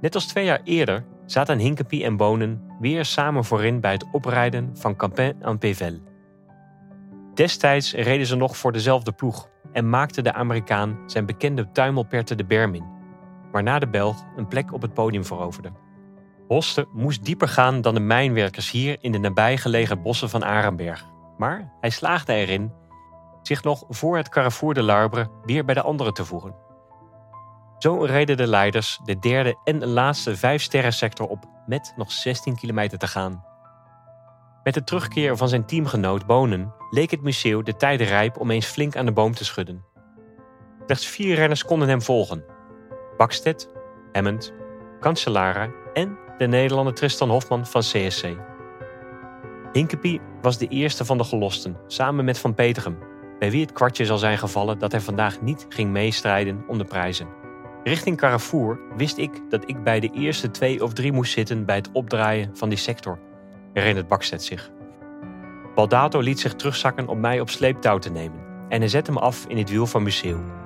Net 0.00 0.14
als 0.14 0.26
twee 0.26 0.44
jaar 0.44 0.60
eerder 0.64 1.04
zaten 1.26 1.58
Hinkepie 1.58 2.04
en 2.04 2.16
Bonen 2.16 2.62
weer 2.80 3.04
samen 3.04 3.44
voorin 3.44 3.80
bij 3.80 3.92
het 3.92 4.06
oprijden 4.12 4.76
van 4.76 4.96
Campin 4.96 5.42
en 5.42 5.58
Pével. 5.58 6.00
Destijds 7.34 7.94
reden 7.94 8.26
ze 8.26 8.36
nog 8.36 8.56
voor 8.56 8.72
dezelfde 8.72 9.12
ploeg 9.12 9.48
en 9.72 9.90
maakte 9.90 10.22
de 10.22 10.32
Amerikaan 10.32 10.98
zijn 11.06 11.26
bekende 11.26 11.72
tuimelperte 11.72 12.34
de 12.34 12.44
berm 12.44 12.74
in, 12.74 13.01
waarna 13.52 13.78
de 13.78 13.88
Belg 13.88 14.16
een 14.36 14.48
plek 14.48 14.72
op 14.72 14.82
het 14.82 14.94
podium 14.94 15.24
veroverde. 15.24 15.72
Hoste 16.48 16.88
moest 16.92 17.24
dieper 17.24 17.48
gaan 17.48 17.80
dan 17.80 17.94
de 17.94 18.00
mijnwerkers 18.00 18.70
hier 18.70 18.96
in 19.00 19.12
de 19.12 19.18
nabijgelegen 19.18 20.02
bossen 20.02 20.30
van 20.30 20.44
Arenberg, 20.44 21.06
maar 21.36 21.72
hij 21.80 21.90
slaagde 21.90 22.32
erin 22.32 22.72
zich 23.42 23.62
nog 23.62 23.84
voor 23.88 24.16
het 24.16 24.28
Carrefour 24.28 24.74
de 24.74 24.82
Larbre 24.82 25.28
weer 25.44 25.64
bij 25.64 25.74
de 25.74 25.82
anderen 25.82 26.14
te 26.14 26.24
voegen. 26.24 26.54
Zo 27.78 28.04
reden 28.04 28.36
de 28.36 28.46
leiders 28.46 29.00
de 29.04 29.18
derde 29.18 29.58
en 29.64 29.86
laatste 29.86 30.36
vijf 30.36 30.68
sector 30.88 31.26
op 31.26 31.44
met 31.66 31.92
nog 31.96 32.12
16 32.12 32.56
kilometer 32.56 32.98
te 32.98 33.06
gaan. 33.06 33.44
Met 34.62 34.74
de 34.74 34.84
terugkeer 34.84 35.36
van 35.36 35.48
zijn 35.48 35.66
teamgenoot 35.66 36.26
Bonen 36.26 36.74
leek 36.90 37.10
het 37.10 37.22
museum 37.22 37.64
de 37.64 37.76
tijd 37.76 38.00
rijp 38.00 38.40
om 38.40 38.50
eens 38.50 38.66
flink 38.66 38.96
aan 38.96 39.06
de 39.06 39.12
boom 39.12 39.34
te 39.34 39.44
schudden. 39.44 39.84
Slechts 40.86 41.06
vier 41.06 41.34
renners 41.34 41.64
konden 41.64 41.88
hem 41.88 42.02
volgen: 42.02 42.44
Bakstedt, 43.16 43.68
Hammond, 44.12 44.52
Cancellara 45.00 45.70
en 45.92 46.18
de 46.38 46.46
Nederlander 46.46 46.94
Tristan 46.94 47.30
Hofman 47.30 47.66
van 47.66 47.80
CSC. 47.80 48.26
Hinkepie 49.72 50.20
was 50.42 50.58
de 50.58 50.68
eerste 50.68 51.04
van 51.04 51.18
de 51.18 51.24
gelosten, 51.24 51.76
samen 51.86 52.24
met 52.24 52.38
Van 52.38 52.54
Petegem, 52.54 52.98
bij 53.38 53.50
wie 53.50 53.60
het 53.60 53.72
kwartje 53.72 54.04
zal 54.04 54.18
zijn 54.18 54.38
gevallen 54.38 54.78
dat 54.78 54.92
hij 54.92 55.00
vandaag 55.00 55.40
niet 55.40 55.66
ging 55.68 55.90
meestrijden 55.90 56.64
om 56.68 56.78
de 56.78 56.84
prijzen. 56.84 57.28
Richting 57.84 58.16
Carrefour 58.16 58.78
wist 58.96 59.16
ik 59.16 59.40
dat 59.48 59.68
ik 59.68 59.82
bij 59.82 60.00
de 60.00 60.10
eerste 60.14 60.50
twee 60.50 60.82
of 60.82 60.92
drie 60.92 61.12
moest 61.12 61.32
zitten 61.32 61.64
bij 61.64 61.76
het 61.76 61.90
opdraaien 61.92 62.50
van 62.56 62.68
die 62.68 62.78
sector, 62.78 63.18
herinnert 63.72 64.08
Bakstedt 64.08 64.42
zich. 64.42 64.70
Baldato 65.74 66.20
liet 66.20 66.40
zich 66.40 66.54
terugzakken 66.54 67.08
om 67.08 67.20
mij 67.20 67.40
op 67.40 67.50
sleeptouw 67.50 67.98
te 67.98 68.10
nemen 68.10 68.40
en 68.68 68.80
hij 68.80 68.88
zette 68.88 69.12
me 69.12 69.18
af 69.18 69.44
in 69.48 69.58
het 69.58 69.70
wiel 69.70 69.86
van 69.86 70.02
Museeuw. 70.02 70.61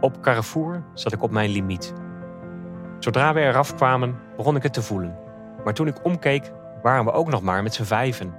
Op 0.00 0.20
Carrefour 0.20 0.82
zat 0.94 1.12
ik 1.12 1.22
op 1.22 1.30
mijn 1.30 1.50
limiet. 1.50 1.92
Zodra 2.98 3.32
we 3.34 3.40
eraf 3.40 3.74
kwamen, 3.74 4.18
begon 4.36 4.56
ik 4.56 4.62
het 4.62 4.72
te 4.72 4.82
voelen. 4.82 5.18
Maar 5.64 5.74
toen 5.74 5.86
ik 5.86 6.04
omkeek, 6.04 6.52
waren 6.82 7.04
we 7.04 7.12
ook 7.12 7.28
nog 7.28 7.42
maar 7.42 7.62
met 7.62 7.74
z'n 7.74 7.82
vijven. 7.82 8.34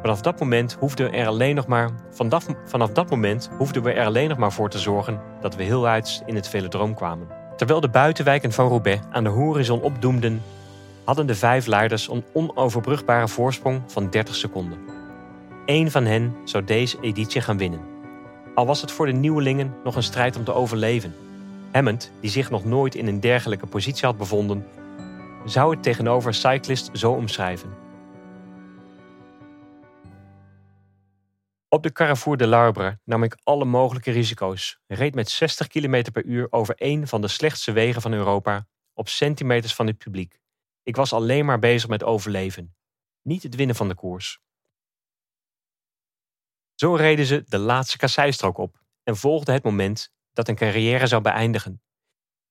Vanaf 0.00 0.20
dat 0.20 0.40
moment 0.40 0.76
hoefden 0.80 1.10
we 1.10 1.16
er 1.16 1.26
alleen 1.26 1.54
nog 1.54 1.66
maar, 1.66 1.90
vanaf, 2.10 2.46
vanaf 2.64 2.90
dat 2.90 3.10
moment 3.10 3.50
hoefden 3.58 3.82
we 3.82 3.92
er 3.92 4.06
alleen 4.06 4.28
nog 4.28 4.38
maar 4.38 4.52
voor 4.52 4.70
te 4.70 4.78
zorgen 4.78 5.20
dat 5.40 5.56
we 5.56 5.62
heel 5.62 5.86
uit 5.86 6.22
in 6.26 6.34
het 6.34 6.48
velodroom 6.48 6.94
kwamen. 6.94 7.28
Terwijl 7.56 7.80
de 7.80 7.88
buitenwijken 7.88 8.52
van 8.52 8.68
Roubaix 8.68 9.00
aan 9.10 9.24
de 9.24 9.30
horizon 9.30 9.82
opdoemden, 9.82 10.42
hadden 11.04 11.26
de 11.26 11.34
vijf 11.34 11.66
leiders 11.66 12.08
een 12.08 12.24
onoverbrugbare 12.32 13.28
voorsprong 13.28 13.82
van 13.86 14.10
30 14.10 14.34
seconden. 14.34 14.78
Eén 15.66 15.90
van 15.90 16.04
hen 16.04 16.36
zou 16.44 16.64
deze 16.64 16.98
editie 17.00 17.40
gaan 17.40 17.58
winnen. 17.58 17.95
Al 18.56 18.66
was 18.66 18.80
het 18.80 18.92
voor 18.92 19.06
de 19.06 19.12
nieuwelingen 19.12 19.74
nog 19.84 19.96
een 19.96 20.02
strijd 20.02 20.36
om 20.36 20.44
te 20.44 20.52
overleven. 20.52 21.14
Hammond, 21.72 22.12
die 22.20 22.30
zich 22.30 22.50
nog 22.50 22.64
nooit 22.64 22.94
in 22.94 23.06
een 23.06 23.20
dergelijke 23.20 23.66
positie 23.66 24.06
had 24.06 24.16
bevonden, 24.16 24.66
zou 25.44 25.74
het 25.74 25.82
tegenover 25.82 26.34
Cyclist 26.34 26.90
zo 26.92 27.12
omschrijven. 27.12 27.74
Op 31.68 31.82
de 31.82 31.92
Carrefour 31.92 32.36
de 32.36 32.46
Larbre 32.46 32.98
nam 33.04 33.22
ik 33.22 33.36
alle 33.42 33.64
mogelijke 33.64 34.10
risico's, 34.10 34.78
reed 34.86 35.14
met 35.14 35.28
60 35.28 35.66
km 35.66 36.04
per 36.12 36.24
uur 36.24 36.46
over 36.50 36.74
een 36.78 37.08
van 37.08 37.20
de 37.20 37.28
slechtste 37.28 37.72
wegen 37.72 38.02
van 38.02 38.12
Europa, 38.12 38.66
op 38.94 39.08
centimeters 39.08 39.74
van 39.74 39.86
het 39.86 39.98
publiek. 39.98 40.38
Ik 40.82 40.96
was 40.96 41.12
alleen 41.12 41.44
maar 41.44 41.58
bezig 41.58 41.88
met 41.88 42.04
overleven, 42.04 42.74
niet 43.22 43.42
het 43.42 43.54
winnen 43.54 43.76
van 43.76 43.88
de 43.88 43.94
koers. 43.94 44.40
Zo 46.76 46.94
reden 46.94 47.26
ze 47.26 47.44
de 47.48 47.58
laatste 47.58 47.96
kasseistrook 47.96 48.58
op 48.58 48.80
en 49.02 49.16
volgde 49.16 49.52
het 49.52 49.64
moment 49.64 50.12
dat 50.32 50.48
een 50.48 50.54
carrière 50.54 51.06
zou 51.06 51.22
beëindigen. 51.22 51.82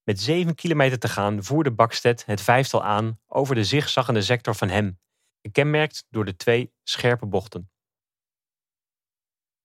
Met 0.03 0.21
7 0.21 0.55
kilometer 0.55 0.99
te 0.99 1.07
gaan 1.07 1.43
voerde 1.43 1.71
Bakstedt 1.71 2.25
het 2.25 2.41
vijftal 2.41 2.83
aan 2.83 3.19
over 3.27 3.55
de 3.55 3.63
zigzaggende 3.63 4.21
sector 4.21 4.55
van 4.55 4.69
hem, 4.69 4.99
gekenmerkt 5.41 6.05
door 6.09 6.25
de 6.25 6.35
twee 6.35 6.73
scherpe 6.83 7.25
bochten. 7.25 7.69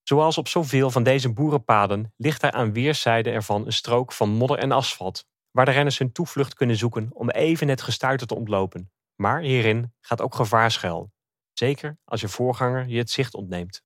Zoals 0.02 0.38
op 0.38 0.48
zoveel 0.48 0.90
van 0.90 1.02
deze 1.02 1.32
boerenpaden 1.32 2.12
ligt 2.16 2.42
er 2.42 2.52
aan 2.52 2.72
weerszijden 2.72 3.32
ervan 3.32 3.66
een 3.66 3.72
strook 3.72 4.12
van 4.12 4.28
modder 4.30 4.58
en 4.58 4.72
asfalt, 4.72 5.26
waar 5.50 5.64
de 5.64 5.70
renners 5.70 5.98
hun 5.98 6.12
toevlucht 6.12 6.54
kunnen 6.54 6.76
zoeken 6.76 7.08
om 7.12 7.30
even 7.30 7.68
het 7.68 7.82
gestuiter 7.82 8.26
te 8.26 8.34
ontlopen. 8.34 8.92
Maar 9.14 9.40
hierin 9.40 9.94
gaat 10.00 10.20
ook 10.20 10.34
gevaar 10.34 10.70
schuil, 10.70 11.12
zeker 11.52 11.98
als 12.04 12.20
je 12.20 12.28
voorganger 12.28 12.86
je 12.86 12.98
het 12.98 13.10
zicht 13.10 13.34
ontneemt. 13.34 13.82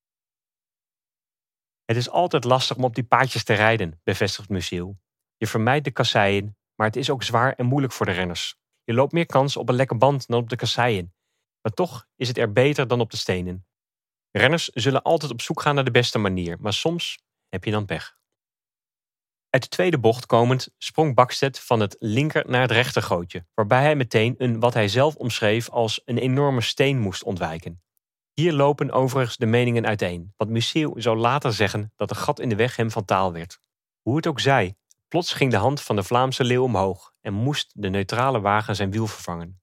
Het 1.85 1.97
is 1.97 2.11
altijd 2.11 2.44
lastig 2.44 2.77
om 2.77 2.85
op 2.85 2.94
die 2.94 3.05
paadjes 3.05 3.44
te 3.44 3.55
rijden, 3.55 4.01
bevestigt 4.03 4.49
Museeuw. 4.49 4.97
Je 5.37 5.47
vermijdt 5.47 5.85
de 5.85 5.90
kasseien, 5.90 6.57
maar 6.75 6.87
het 6.87 6.97
is 6.97 7.11
ook 7.11 7.23
zwaar 7.23 7.53
en 7.53 7.66
moeilijk 7.66 7.92
voor 7.92 8.07
de 8.07 8.12
renners. 8.12 8.57
Je 8.85 8.94
loopt 8.94 9.12
meer 9.12 9.27
kans 9.27 9.57
op 9.57 9.68
een 9.68 9.75
lekke 9.75 9.94
band 9.94 10.27
dan 10.27 10.40
op 10.40 10.49
de 10.49 10.57
kasseien. 10.57 11.14
Maar 11.61 11.73
toch 11.73 12.07
is 12.16 12.29
het 12.29 12.38
er 12.38 12.53
beter 12.53 12.88
dan 12.88 13.01
op 13.01 13.11
de 13.11 13.16
stenen. 13.16 13.66
Renners 14.31 14.68
zullen 14.68 15.03
altijd 15.03 15.33
op 15.33 15.40
zoek 15.40 15.61
gaan 15.61 15.75
naar 15.75 15.85
de 15.85 15.90
beste 15.90 16.18
manier, 16.18 16.57
maar 16.61 16.73
soms 16.73 17.18
heb 17.49 17.64
je 17.64 17.70
dan 17.70 17.85
pech. 17.85 18.16
Uit 19.51 19.62
de 19.62 19.68
tweede 19.68 19.99
bocht 19.99 20.27
komend 20.27 20.68
sprong 20.79 21.14
Bakstedt 21.14 21.61
van 21.61 21.81
het 21.81 21.97
linker 21.99 22.51
naar 22.51 22.61
het 22.61 22.70
rechtergootje, 22.70 23.47
waarbij 23.55 23.83
hij 23.83 23.97
meteen 23.97 24.35
een 24.38 24.61
wat 24.61 24.75
hij 24.75 24.88
zelf 24.88 25.14
omschreef 25.14 25.70
als 25.70 26.01
een 26.05 26.18
enorme 26.18 26.61
steen 26.61 26.99
moest 26.99 27.25
ontwijken. 27.25 27.83
Hier 28.35 28.53
lopen 28.53 28.90
overigens 28.90 29.37
de 29.37 29.47
meningen 29.47 29.87
uiteen, 29.87 30.33
want 30.37 30.51
Museeuw 30.51 31.01
zou 31.01 31.16
later 31.16 31.53
zeggen 31.53 31.92
dat 31.97 32.09
de 32.09 32.14
gat 32.14 32.40
in 32.40 32.49
de 32.49 32.57
weg 32.57 32.77
hem 32.77 32.90
fataal 32.90 33.33
werd. 33.33 33.61
Hoe 34.03 34.16
het 34.16 34.27
ook 34.27 34.40
zij, 34.40 34.77
plots 35.09 35.33
ging 35.33 35.51
de 35.51 35.57
hand 35.57 35.81
van 35.81 35.97
de 35.97 36.03
Vlaamse 36.03 36.44
leeuw 36.44 36.62
omhoog 36.62 37.14
en 37.20 37.33
moest 37.33 37.73
de 37.75 37.88
neutrale 37.88 38.40
wagen 38.40 38.77
zijn 38.77 38.90
wiel 38.90 39.07
vervangen. 39.07 39.62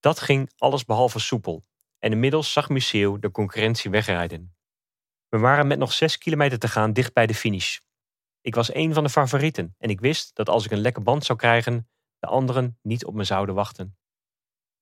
Dat 0.00 0.20
ging 0.20 0.50
alles 0.56 0.84
behalve 0.84 1.18
soepel, 1.18 1.64
en 1.98 2.12
inmiddels 2.12 2.52
zag 2.52 2.68
Museeuw 2.68 3.18
de 3.18 3.30
concurrentie 3.30 3.90
wegrijden. 3.90 4.54
We 5.28 5.38
waren 5.38 5.66
met 5.66 5.78
nog 5.78 5.92
zes 5.92 6.18
kilometer 6.18 6.58
te 6.58 6.68
gaan 6.68 6.92
dicht 6.92 7.12
bij 7.12 7.26
de 7.26 7.34
finish. 7.34 7.78
Ik 8.40 8.54
was 8.54 8.74
een 8.74 8.94
van 8.94 9.04
de 9.04 9.10
favorieten 9.10 9.74
en 9.78 9.90
ik 9.90 10.00
wist 10.00 10.34
dat 10.34 10.48
als 10.48 10.64
ik 10.64 10.70
een 10.70 10.80
lekke 10.80 11.00
band 11.00 11.24
zou 11.24 11.38
krijgen, 11.38 11.88
de 12.18 12.26
anderen 12.26 12.78
niet 12.82 13.04
op 13.04 13.14
me 13.14 13.24
zouden 13.24 13.54
wachten. 13.54 13.96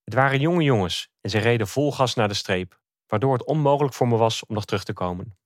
Het 0.05 0.15
waren 0.15 0.41
jonge 0.41 0.63
jongens 0.63 1.09
en 1.21 1.31
ze 1.31 1.39
reden 1.39 1.69
vol 1.69 1.93
gas 1.93 2.15
naar 2.15 2.29
de 2.29 2.35
streep, 2.35 2.80
waardoor 3.11 3.33
het 3.33 3.45
onmogelijk 3.45 3.95
voor 3.95 4.09
me 4.09 4.17
was 4.17 4.47
om 4.47 4.55
nog 4.55 4.65
terug 4.65 4.85
te 4.85 4.93
komen. 4.93 5.39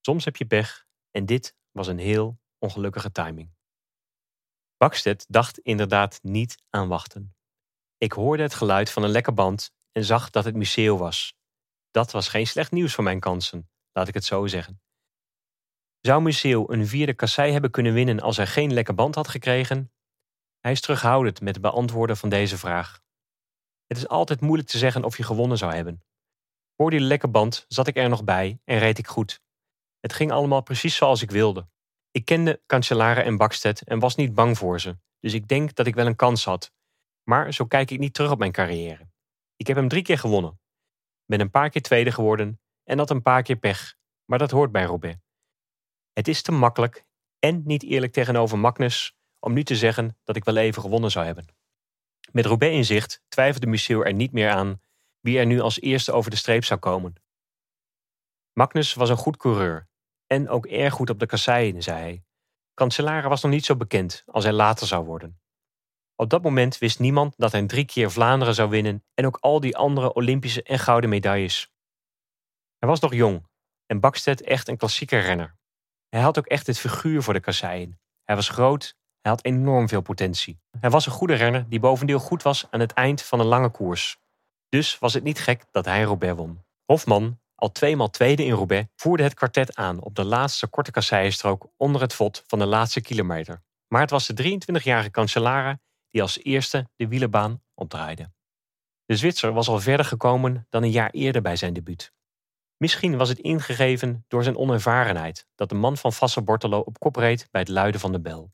Soms 0.00 0.24
heb 0.24 0.36
je 0.36 0.46
pech 0.46 0.86
en 1.10 1.26
dit 1.26 1.54
was 1.70 1.86
een 1.86 1.98
heel 1.98 2.38
ongelukkige 2.58 3.12
timing. 3.12 3.52
Bakstedt 4.76 5.24
dacht 5.28 5.58
inderdaad 5.58 6.18
niet 6.22 6.62
aan 6.70 6.88
wachten. 6.88 7.34
Ik 7.98 8.12
hoorde 8.12 8.42
het 8.42 8.54
geluid 8.54 8.90
van 8.90 9.02
een 9.02 9.10
lekke 9.10 9.32
band 9.32 9.72
en 9.92 10.04
zag 10.04 10.30
dat 10.30 10.44
het 10.44 10.54
museum 10.54 10.98
was. 10.98 11.34
Dat 11.90 12.10
was 12.10 12.28
geen 12.28 12.46
slecht 12.46 12.70
nieuws 12.70 12.94
voor 12.94 13.04
mijn 13.04 13.20
kansen, 13.20 13.70
laat 13.92 14.08
ik 14.08 14.14
het 14.14 14.24
zo 14.24 14.46
zeggen. 14.46 14.82
Zou 16.00 16.22
Museeuw 16.22 16.70
een 16.70 16.86
vierde 16.86 17.14
kassei 17.14 17.52
hebben 17.52 17.70
kunnen 17.70 17.92
winnen 17.92 18.20
als 18.20 18.36
hij 18.36 18.46
geen 18.46 18.72
lekke 18.72 18.94
band 18.94 19.14
had 19.14 19.28
gekregen? 19.28 19.92
Hij 20.58 20.72
is 20.72 20.80
terughoudend 20.80 21.40
met 21.40 21.54
het 21.54 21.62
beantwoorden 21.62 22.16
van 22.16 22.28
deze 22.28 22.58
vraag. 22.58 23.00
Het 23.86 23.96
is 23.96 24.08
altijd 24.08 24.40
moeilijk 24.40 24.68
te 24.68 24.78
zeggen 24.78 25.04
of 25.04 25.16
je 25.16 25.22
gewonnen 25.22 25.58
zou 25.58 25.74
hebben. 25.74 26.04
Voor 26.80 26.90
die 26.90 27.00
lekke 27.00 27.28
band 27.28 27.64
zat 27.68 27.86
ik 27.86 27.96
er 27.96 28.08
nog 28.08 28.24
bij 28.24 28.60
en 28.64 28.78
reed 28.78 28.98
ik 28.98 29.06
goed. 29.06 29.42
Het 29.98 30.12
ging 30.12 30.32
allemaal 30.32 30.62
precies 30.62 30.96
zoals 30.96 31.22
ik 31.22 31.30
wilde. 31.30 31.68
Ik 32.10 32.24
kende 32.24 32.62
Cancellara 32.66 33.22
en 33.22 33.36
Bakstedt 33.36 33.82
en 33.82 33.98
was 33.98 34.14
niet 34.14 34.34
bang 34.34 34.58
voor 34.58 34.80
ze, 34.80 34.98
dus 35.18 35.34
ik 35.34 35.48
denk 35.48 35.74
dat 35.74 35.86
ik 35.86 35.94
wel 35.94 36.06
een 36.06 36.16
kans 36.16 36.44
had. 36.44 36.72
Maar 37.22 37.54
zo 37.54 37.66
kijk 37.66 37.90
ik 37.90 37.98
niet 37.98 38.14
terug 38.14 38.30
op 38.30 38.38
mijn 38.38 38.52
carrière. 38.52 39.10
Ik 39.56 39.66
heb 39.66 39.76
hem 39.76 39.88
drie 39.88 40.02
keer 40.02 40.18
gewonnen. 40.18 40.60
Ben 41.26 41.40
een 41.40 41.50
paar 41.50 41.70
keer 41.70 41.82
tweede 41.82 42.12
geworden 42.12 42.60
en 42.84 42.98
had 42.98 43.10
een 43.10 43.22
paar 43.22 43.42
keer 43.42 43.56
pech, 43.56 43.96
maar 44.24 44.38
dat 44.38 44.50
hoort 44.50 44.72
bij 44.72 44.84
Roubaix. 44.84 45.18
Het 46.12 46.28
is 46.28 46.42
te 46.42 46.52
makkelijk 46.52 47.04
en 47.38 47.62
niet 47.64 47.82
eerlijk 47.82 48.12
tegenover 48.12 48.58
Magnus 48.58 49.16
om 49.38 49.52
nu 49.52 49.64
te 49.64 49.76
zeggen 49.76 50.18
dat 50.24 50.36
ik 50.36 50.44
wel 50.44 50.56
even 50.56 50.82
gewonnen 50.82 51.10
zou 51.10 51.24
hebben. 51.26 51.46
Met 52.32 52.46
Roubaix 52.46 52.74
in 52.74 52.84
zicht 52.84 53.22
twijfelde 53.28 53.66
Museeuw 53.66 54.04
er 54.04 54.14
niet 54.14 54.32
meer 54.32 54.50
aan 54.50 54.80
wie 55.20 55.38
er 55.38 55.46
nu 55.46 55.60
als 55.60 55.80
eerste 55.80 56.12
over 56.12 56.30
de 56.30 56.36
streep 56.36 56.64
zou 56.64 56.80
komen. 56.80 57.14
Magnus 58.52 58.94
was 58.94 59.08
een 59.08 59.16
goed 59.16 59.36
coureur 59.36 59.88
en 60.26 60.48
ook 60.48 60.66
erg 60.66 60.94
goed 60.94 61.10
op 61.10 61.18
de 61.18 61.26
kasseien, 61.26 61.82
zei 61.82 61.98
hij. 61.98 62.24
Cancellara 62.74 63.28
was 63.28 63.42
nog 63.42 63.52
niet 63.52 63.64
zo 63.64 63.76
bekend 63.76 64.22
als 64.26 64.44
hij 64.44 64.52
later 64.52 64.86
zou 64.86 65.04
worden. 65.04 65.40
Op 66.16 66.30
dat 66.30 66.42
moment 66.42 66.78
wist 66.78 66.98
niemand 66.98 67.34
dat 67.36 67.52
hij 67.52 67.66
drie 67.66 67.84
keer 67.84 68.10
Vlaanderen 68.10 68.54
zou 68.54 68.70
winnen 68.70 69.04
en 69.14 69.26
ook 69.26 69.36
al 69.40 69.60
die 69.60 69.76
andere 69.76 70.12
Olympische 70.12 70.62
en 70.62 70.78
gouden 70.78 71.10
medailles. 71.10 71.72
Hij 72.78 72.88
was 72.88 73.00
nog 73.00 73.14
jong 73.14 73.46
en 73.86 74.00
Bakstedt 74.00 74.42
echt 74.42 74.68
een 74.68 74.76
klassieke 74.76 75.18
renner. 75.18 75.56
Hij 76.08 76.20
had 76.20 76.38
ook 76.38 76.46
echt 76.46 76.66
het 76.66 76.78
figuur 76.78 77.22
voor 77.22 77.34
de 77.34 77.40
kasseien. 77.40 78.00
Hij 78.24 78.36
was 78.36 78.48
groot, 78.48 78.96
hij 79.20 79.30
had 79.30 79.44
enorm 79.44 79.88
veel 79.88 80.00
potentie. 80.00 80.60
Hij 80.80 80.90
was 80.90 81.06
een 81.06 81.12
goede 81.12 81.34
renner 81.34 81.68
die 81.68 81.80
bovendien 81.80 82.18
goed 82.18 82.42
was 82.42 82.66
aan 82.70 82.80
het 82.80 82.92
eind 82.92 83.22
van 83.22 83.40
een 83.40 83.46
lange 83.46 83.70
koers. 83.70 84.19
Dus 84.70 84.98
was 84.98 85.14
het 85.14 85.22
niet 85.22 85.38
gek 85.38 85.64
dat 85.70 85.84
hij 85.84 86.02
Roubaix 86.02 86.36
won. 86.36 86.64
Hofman, 86.84 87.40
al 87.54 87.72
tweemaal 87.72 88.10
tweede 88.10 88.44
in 88.44 88.52
Roubaix, 88.52 88.88
voerde 88.96 89.22
het 89.22 89.34
kwartet 89.34 89.76
aan 89.76 90.00
op 90.00 90.14
de 90.14 90.24
laatste 90.24 90.66
korte 90.66 90.90
kasseienstrook 90.90 91.68
onder 91.76 92.00
het 92.00 92.14
vod 92.14 92.44
van 92.46 92.58
de 92.58 92.66
laatste 92.66 93.00
kilometer. 93.00 93.62
Maar 93.88 94.00
het 94.00 94.10
was 94.10 94.26
de 94.26 94.60
23-jarige 94.78 95.10
Cancellara 95.10 95.78
die 96.08 96.22
als 96.22 96.42
eerste 96.42 96.88
de 96.96 97.08
wielerbaan 97.08 97.62
opdraaide. 97.74 98.30
De 99.04 99.16
Zwitser 99.16 99.52
was 99.52 99.68
al 99.68 99.80
verder 99.80 100.06
gekomen 100.06 100.66
dan 100.68 100.82
een 100.82 100.90
jaar 100.90 101.10
eerder 101.10 101.42
bij 101.42 101.56
zijn 101.56 101.72
debuut. 101.72 102.12
Misschien 102.76 103.16
was 103.16 103.28
het 103.28 103.38
ingegeven 103.38 104.24
door 104.28 104.42
zijn 104.42 104.56
onervarenheid 104.56 105.46
dat 105.54 105.68
de 105.68 105.74
man 105.74 105.96
van 105.96 106.12
Vassel 106.12 106.42
Bortolo 106.42 106.78
op 106.78 106.98
kop 106.98 107.16
reed 107.16 107.48
bij 107.50 107.60
het 107.60 107.70
luiden 107.70 108.00
van 108.00 108.12
de 108.12 108.20
bel. 108.20 108.52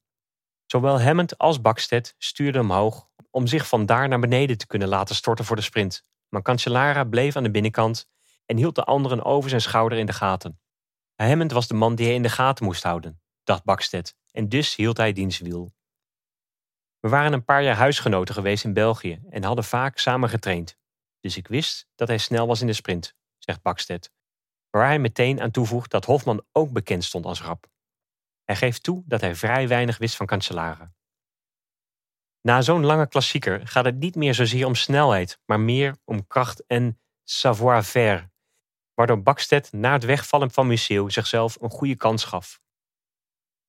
Zowel 0.67 1.01
Hammond 1.01 1.39
als 1.39 1.61
Bakstedt 1.61 2.15
stuurden 2.19 2.61
omhoog 2.61 3.09
om 3.31 3.47
zich 3.47 3.69
van 3.69 3.87
daar 3.87 4.09
naar 4.09 4.19
beneden 4.19 4.59
te 4.59 4.67
kunnen 4.67 4.89
laten 4.89 5.15
storten 5.15 5.45
voor 5.45 5.57
de 5.57 5.63
sprint. 5.63 6.03
Maar 6.29 6.43
Cancellara 6.43 7.05
bleef 7.05 7.37
aan 7.37 7.43
de 7.43 7.51
binnenkant 7.51 8.09
en 8.47 8.57
hield 8.57 8.75
de 8.75 8.85
anderen 8.85 9.25
over 9.25 9.49
zijn 9.49 9.61
schouder 9.61 9.99
in 9.99 10.07
de 10.07 10.13
gaten. 10.13 10.61
Hammond 11.15 11.53
was 11.53 11.69
de 11.69 11.75
man 11.75 11.95
die 11.95 12.07
hij 12.07 12.15
in 12.15 12.23
de 12.23 12.29
gaten 12.29 12.65
moest 12.65 12.83
houden, 12.83 13.21
dacht 13.45 13.65
Bakstedt, 13.65 14.17
en 14.31 14.49
dus 14.49 14.77
hield 14.77 14.97
hij 14.97 15.13
diens 15.13 15.39
wiel. 15.39 15.73
We 17.01 17.09
waren 17.09 17.33
een 17.33 17.45
paar 17.45 17.63
jaar 17.63 17.77
huisgenoten 17.77 18.35
geweest 18.35 18.65
in 18.65 18.73
België 18.73 19.21
en 19.31 19.45
hadden 19.45 19.65
vaak 19.65 19.99
samen 19.99 20.29
getraind. 20.29 20.77
Dus 21.21 21.37
ik 21.37 21.49
wist 21.49 21.87
dat 21.95 22.09
hij 22.09 22.19
snel 22.19 22.47
was 22.47 22.61
in 22.61 22.67
de 22.67 22.73
sprint, 22.73 23.15
zegt 23.39 23.63
Bakstedt, 23.63 24.11
waar 24.71 24.87
hij 24.87 24.99
meteen 24.99 25.41
aan 25.41 25.51
toevoegt 25.51 25.91
dat 25.91 26.05
Hofman 26.05 26.45
ook 26.53 26.73
bekend 26.73 27.05
stond 27.05 27.25
als 27.25 27.43
rap. 27.43 27.67
Hij 28.47 28.57
geeft 28.57 28.83
toe 28.83 29.03
dat 29.07 29.21
hij 29.21 29.35
vrij 29.35 29.69
weinig 29.69 29.99
wist 29.99 30.17
van 30.17 30.27
Cancellara. 30.27 30.93
Na 32.41 32.63
zo'n 32.63 32.85
lange 32.85 33.09
klassieker 33.09 33.67
gaat 33.67 33.85
het 33.85 33.99
niet 33.99 34.15
meer 34.15 34.35
zozeer 34.35 34.67
om 34.67 34.75
snelheid, 34.75 35.41
maar 35.45 35.61
meer 35.61 35.97
om 36.05 36.27
kracht 36.27 36.67
en 36.67 37.01
savoir-faire, 37.25 38.31
waardoor 38.95 39.23
Bakstedt 39.23 39.73
na 39.73 39.93
het 39.93 40.05
wegvallen 40.05 40.51
van 40.51 40.67
Museeuw 40.67 41.09
zichzelf 41.09 41.61
een 41.61 41.71
goede 41.71 41.97
kans 41.97 42.25
gaf. 42.25 42.61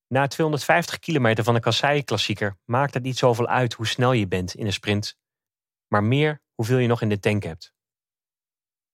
Na 0.08 0.28
250 0.28 1.00
kilometer 1.00 1.44
van 1.44 1.54
de 1.54 1.60
Kassei-klassieker 1.60 2.58
maakt 2.66 2.94
het 2.94 3.04
niet 3.04 3.18
zoveel 3.18 3.48
uit 3.48 3.74
hoe 3.74 3.88
snel 3.88 4.12
je 4.12 4.28
bent 4.28 4.56
in 4.56 4.66
een 4.66 4.74
sprint, 4.74 5.18
maar 5.88 6.04
meer 6.04 6.42
hoeveel 6.54 6.78
je 6.78 6.88
nog 6.88 7.02
in 7.02 7.10
de 7.10 7.20
tank 7.20 7.44
hebt. 7.44 7.74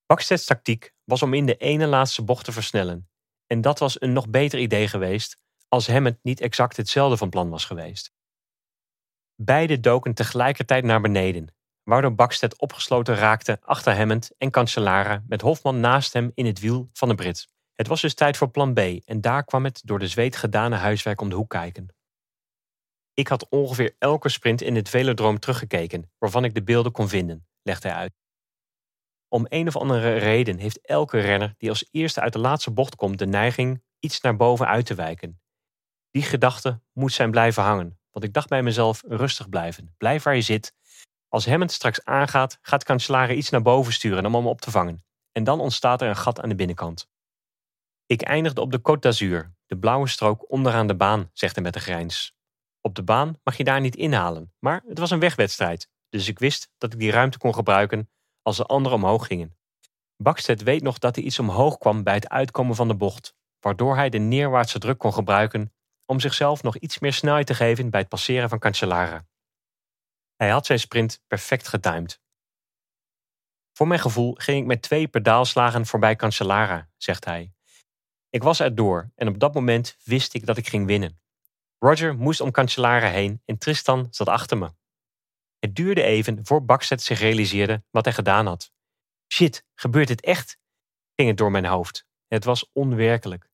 Bakstedts 0.06 0.44
tactiek 0.44 0.92
was 1.04 1.22
om 1.22 1.34
in 1.34 1.46
de 1.46 1.56
ene 1.56 1.86
laatste 1.86 2.22
bocht 2.22 2.44
te 2.44 2.52
versnellen, 2.52 3.10
en 3.46 3.60
dat 3.60 3.78
was 3.78 4.00
een 4.00 4.12
nog 4.12 4.28
beter 4.28 4.58
idee 4.58 4.88
geweest 4.88 5.42
als 5.68 5.86
Hammond 5.86 6.18
niet 6.22 6.40
exact 6.40 6.76
hetzelfde 6.76 7.16
van 7.16 7.30
plan 7.30 7.50
was 7.50 7.64
geweest. 7.64 8.12
Beide 9.36 9.80
doken 9.80 10.14
tegelijkertijd 10.14 10.84
naar 10.84 11.00
beneden, 11.00 11.54
waardoor 11.82 12.14
Bakstedt 12.14 12.58
opgesloten 12.58 13.14
raakte 13.14 13.58
achter 13.62 13.96
Hammond 13.96 14.30
en 14.38 14.50
Cancellara 14.50 15.22
met 15.26 15.40
Hofman 15.40 15.80
naast 15.80 16.12
hem 16.12 16.30
in 16.34 16.46
het 16.46 16.60
wiel 16.60 16.88
van 16.92 17.08
de 17.08 17.14
Brit. 17.14 17.48
Het 17.74 17.86
was 17.86 18.00
dus 18.00 18.14
tijd 18.14 18.36
voor 18.36 18.50
plan 18.50 18.74
B 18.74 18.78
en 18.78 19.20
daar 19.20 19.44
kwam 19.44 19.64
het 19.64 19.80
door 19.84 19.98
de 19.98 20.08
zweet 20.08 20.36
gedane 20.36 20.76
huiswerk 20.76 21.20
om 21.20 21.28
de 21.28 21.34
hoek 21.34 21.50
kijken. 21.50 21.88
Ik 23.14 23.28
had 23.28 23.48
ongeveer 23.48 23.94
elke 23.98 24.28
sprint 24.28 24.60
in 24.60 24.76
het 24.76 24.88
velodroom 24.88 25.38
teruggekeken, 25.38 26.12
waarvan 26.18 26.44
ik 26.44 26.54
de 26.54 26.62
beelden 26.62 26.92
kon 26.92 27.08
vinden, 27.08 27.46
legt 27.62 27.82
hij 27.82 27.92
uit. 27.92 28.12
Om 29.28 29.46
een 29.48 29.66
of 29.68 29.76
andere 29.76 30.16
reden 30.16 30.58
heeft 30.58 30.80
elke 30.80 31.20
renner 31.20 31.54
die 31.58 31.68
als 31.68 31.88
eerste 31.90 32.20
uit 32.20 32.32
de 32.32 32.38
laatste 32.38 32.70
bocht 32.70 32.96
komt 32.96 33.18
de 33.18 33.26
neiging 33.26 33.82
iets 33.98 34.20
naar 34.20 34.36
boven 34.36 34.66
uit 34.66 34.86
te 34.86 34.94
wijken. 34.94 35.40
Die 36.14 36.22
gedachte 36.22 36.80
moet 36.92 37.12
zijn 37.12 37.30
blijven 37.30 37.62
hangen, 37.62 37.98
want 38.10 38.24
ik 38.24 38.32
dacht 38.32 38.48
bij 38.48 38.62
mezelf 38.62 39.02
rustig 39.06 39.48
blijven, 39.48 39.94
blijf 39.98 40.22
waar 40.22 40.34
je 40.34 40.40
zit. 40.40 40.74
Als 41.28 41.46
Hammond 41.46 41.72
straks 41.72 42.04
aangaat, 42.04 42.58
gaat 42.62 42.84
Cancellara 42.84 43.32
iets 43.32 43.50
naar 43.50 43.62
boven 43.62 43.92
sturen 43.92 44.26
om 44.26 44.34
hem 44.34 44.46
op 44.46 44.60
te 44.60 44.70
vangen. 44.70 45.04
En 45.32 45.44
dan 45.44 45.60
ontstaat 45.60 46.02
er 46.02 46.08
een 46.08 46.16
gat 46.16 46.40
aan 46.40 46.48
de 46.48 46.54
binnenkant. 46.54 47.08
Ik 48.06 48.22
eindigde 48.22 48.60
op 48.60 48.70
de 48.70 48.78
Côte 48.78 48.98
d'Azur, 48.98 49.54
de 49.66 49.78
blauwe 49.78 50.08
strook 50.08 50.50
onderaan 50.50 50.86
de 50.86 50.96
baan, 50.96 51.30
zegt 51.32 51.54
hij 51.54 51.64
met 51.64 51.74
een 51.74 51.80
grijns. 51.80 52.34
Op 52.80 52.94
de 52.94 53.02
baan 53.02 53.40
mag 53.42 53.56
je 53.56 53.64
daar 53.64 53.80
niet 53.80 53.96
inhalen, 53.96 54.52
maar 54.58 54.82
het 54.86 54.98
was 54.98 55.10
een 55.10 55.20
wegwedstrijd, 55.20 55.88
dus 56.08 56.28
ik 56.28 56.38
wist 56.38 56.70
dat 56.78 56.92
ik 56.92 56.98
die 56.98 57.10
ruimte 57.10 57.38
kon 57.38 57.54
gebruiken 57.54 58.10
als 58.42 58.56
de 58.56 58.64
anderen 58.64 58.98
omhoog 58.98 59.26
gingen. 59.26 59.56
Bakstedt 60.16 60.62
weet 60.62 60.82
nog 60.82 60.98
dat 60.98 61.14
hij 61.14 61.24
iets 61.24 61.38
omhoog 61.38 61.78
kwam 61.78 62.02
bij 62.02 62.14
het 62.14 62.28
uitkomen 62.28 62.74
van 62.74 62.88
de 62.88 62.96
bocht, 62.96 63.34
waardoor 63.60 63.96
hij 63.96 64.08
de 64.08 64.18
neerwaartse 64.18 64.78
druk 64.78 64.98
kon 64.98 65.12
gebruiken 65.12 65.73
om 66.06 66.20
zichzelf 66.20 66.62
nog 66.62 66.76
iets 66.76 66.98
meer 66.98 67.12
snelheid 67.12 67.46
te 67.46 67.54
geven 67.54 67.90
bij 67.90 68.00
het 68.00 68.08
passeren 68.08 68.48
van 68.48 68.58
Cancellara. 68.58 69.26
Hij 70.36 70.50
had 70.50 70.66
zijn 70.66 70.78
sprint 70.78 71.22
perfect 71.26 71.68
getimed. 71.68 72.20
Voor 73.72 73.86
mijn 73.86 74.00
gevoel 74.00 74.34
ging 74.34 74.60
ik 74.60 74.66
met 74.66 74.82
twee 74.82 75.08
pedaalslagen 75.08 75.86
voorbij 75.86 76.16
Cancellara, 76.16 76.88
zegt 76.96 77.24
hij. 77.24 77.52
Ik 78.30 78.42
was 78.42 78.60
er 78.60 78.74
door 78.74 79.10
en 79.14 79.28
op 79.28 79.38
dat 79.38 79.54
moment 79.54 79.96
wist 80.04 80.34
ik 80.34 80.46
dat 80.46 80.56
ik 80.56 80.68
ging 80.68 80.86
winnen. 80.86 81.20
Roger 81.78 82.16
moest 82.16 82.40
om 82.40 82.50
Cancellara 82.50 83.08
heen 83.08 83.42
en 83.44 83.58
Tristan 83.58 84.06
zat 84.10 84.28
achter 84.28 84.58
me. 84.58 84.72
Het 85.58 85.76
duurde 85.76 86.02
even 86.02 86.46
voor 86.46 86.64
Bakstedt 86.64 87.02
zich 87.02 87.18
realiseerde 87.18 87.84
wat 87.90 88.04
hij 88.04 88.14
gedaan 88.14 88.46
had. 88.46 88.72
Shit, 89.32 89.64
gebeurt 89.74 90.08
dit 90.08 90.20
echt? 90.20 90.58
ging 91.14 91.28
het 91.28 91.36
door 91.38 91.50
mijn 91.50 91.64
hoofd. 91.64 92.06
Het 92.26 92.44
was 92.44 92.70
onwerkelijk. 92.72 93.48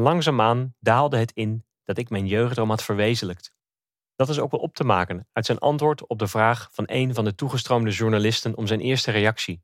Langzaamaan 0.00 0.74
daalde 0.78 1.16
het 1.16 1.32
in 1.32 1.66
dat 1.84 1.98
ik 1.98 2.10
mijn 2.10 2.26
jeugdroom 2.26 2.68
had 2.68 2.82
verwezenlijkt. 2.82 3.52
Dat 4.14 4.28
is 4.28 4.38
ook 4.38 4.50
wel 4.50 4.60
op 4.60 4.74
te 4.74 4.84
maken 4.84 5.28
uit 5.32 5.46
zijn 5.46 5.58
antwoord 5.58 6.06
op 6.06 6.18
de 6.18 6.26
vraag 6.26 6.68
van 6.72 6.84
een 6.86 7.14
van 7.14 7.24
de 7.24 7.34
toegestroomde 7.34 7.90
journalisten 7.90 8.56
om 8.56 8.66
zijn 8.66 8.80
eerste 8.80 9.10
reactie. 9.10 9.62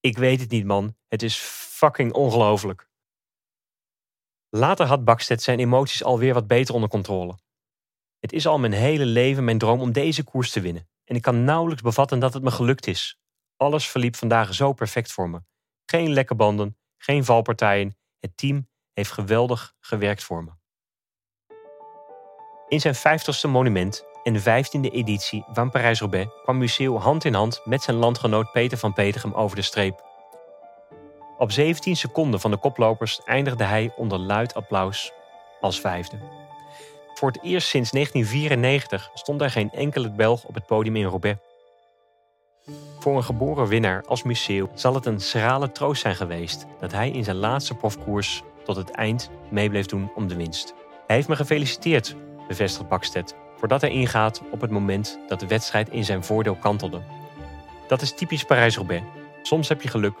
Ik 0.00 0.18
weet 0.18 0.40
het 0.40 0.50
niet, 0.50 0.64
man. 0.64 0.96
Het 1.08 1.22
is 1.22 1.36
fucking 1.36 2.12
ongelooflijk. 2.12 2.88
Later 4.48 4.86
had 4.86 5.04
Bakstedt 5.04 5.42
zijn 5.42 5.58
emoties 5.58 6.04
alweer 6.04 6.34
wat 6.34 6.46
beter 6.46 6.74
onder 6.74 6.88
controle. 6.88 7.38
Het 8.18 8.32
is 8.32 8.46
al 8.46 8.58
mijn 8.58 8.72
hele 8.72 9.06
leven 9.06 9.44
mijn 9.44 9.58
droom 9.58 9.80
om 9.80 9.92
deze 9.92 10.24
koers 10.24 10.50
te 10.50 10.60
winnen. 10.60 10.88
En 11.04 11.16
ik 11.16 11.22
kan 11.22 11.44
nauwelijks 11.44 11.82
bevatten 11.82 12.18
dat 12.18 12.34
het 12.34 12.42
me 12.42 12.50
gelukt 12.50 12.86
is. 12.86 13.18
Alles 13.56 13.88
verliep 13.88 14.16
vandaag 14.16 14.54
zo 14.54 14.72
perfect 14.72 15.12
voor 15.12 15.30
me. 15.30 15.42
Geen 15.84 16.12
lekke 16.12 16.34
banden, 16.34 16.78
geen 16.96 17.24
valpartijen. 17.24 17.96
Het 18.18 18.36
team 18.36 18.72
heeft 18.94 19.12
geweldig 19.12 19.74
gewerkt 19.80 20.22
voor 20.22 20.44
me. 20.44 20.50
In 22.68 22.80
zijn 22.80 22.94
50ste 22.94 23.50
monument 23.50 24.04
en 24.22 24.32
de 24.32 24.40
15e 24.40 24.92
editie 24.92 25.44
van 25.52 25.70
Parijs-Roubaix 25.70 26.30
kwam 26.42 26.58
Museeuw 26.58 26.98
hand 26.98 27.24
in 27.24 27.34
hand 27.34 27.60
met 27.64 27.82
zijn 27.82 27.96
landgenoot 27.96 28.52
Peter 28.52 28.78
van 28.78 28.92
Petegem 28.92 29.32
over 29.32 29.56
de 29.56 29.62
streep. 29.62 30.04
Op 31.38 31.52
17 31.52 31.96
seconden 31.96 32.40
van 32.40 32.50
de 32.50 32.56
koplopers 32.56 33.20
eindigde 33.24 33.64
hij 33.64 33.92
onder 33.96 34.18
luid 34.18 34.54
applaus 34.54 35.12
als 35.60 35.80
vijfde. 35.80 36.18
Voor 37.14 37.28
het 37.28 37.42
eerst 37.42 37.68
sinds 37.68 37.90
1994 37.90 39.10
stond 39.14 39.40
er 39.40 39.50
geen 39.50 39.70
enkele 39.70 40.10
Belg 40.10 40.44
op 40.44 40.54
het 40.54 40.66
podium 40.66 40.96
in 40.96 41.04
Roubaix. 41.04 41.40
Voor 42.98 43.16
een 43.16 43.24
geboren 43.24 43.66
winnaar 43.66 44.04
als 44.06 44.22
Museeuw 44.22 44.70
zal 44.74 44.94
het 44.94 45.06
een 45.06 45.20
schrale 45.20 45.72
troost 45.72 46.02
zijn 46.02 46.14
geweest 46.14 46.66
dat 46.80 46.92
hij 46.92 47.10
in 47.10 47.24
zijn 47.24 47.36
laatste 47.36 47.74
profkoers 47.74 48.42
tot 48.64 48.76
het 48.76 48.90
eind 48.90 49.30
mee 49.50 49.68
bleef 49.68 49.86
doen 49.86 50.10
om 50.14 50.28
de 50.28 50.36
winst. 50.36 50.74
Hij 51.06 51.16
heeft 51.16 51.28
me 51.28 51.36
gefeliciteerd, 51.36 52.16
bevestigt 52.48 52.88
Bakstedt, 52.88 53.34
voordat 53.58 53.80
hij 53.80 53.90
ingaat 53.90 54.42
op 54.50 54.60
het 54.60 54.70
moment 54.70 55.18
dat 55.28 55.40
de 55.40 55.46
wedstrijd 55.46 55.88
in 55.88 56.04
zijn 56.04 56.24
voordeel 56.24 56.54
kantelde. 56.54 57.00
Dat 57.88 58.02
is 58.02 58.14
typisch 58.14 58.44
Parijs-Roubaix. 58.44 59.04
Soms 59.42 59.68
heb 59.68 59.82
je 59.82 59.88
geluk, 59.88 60.14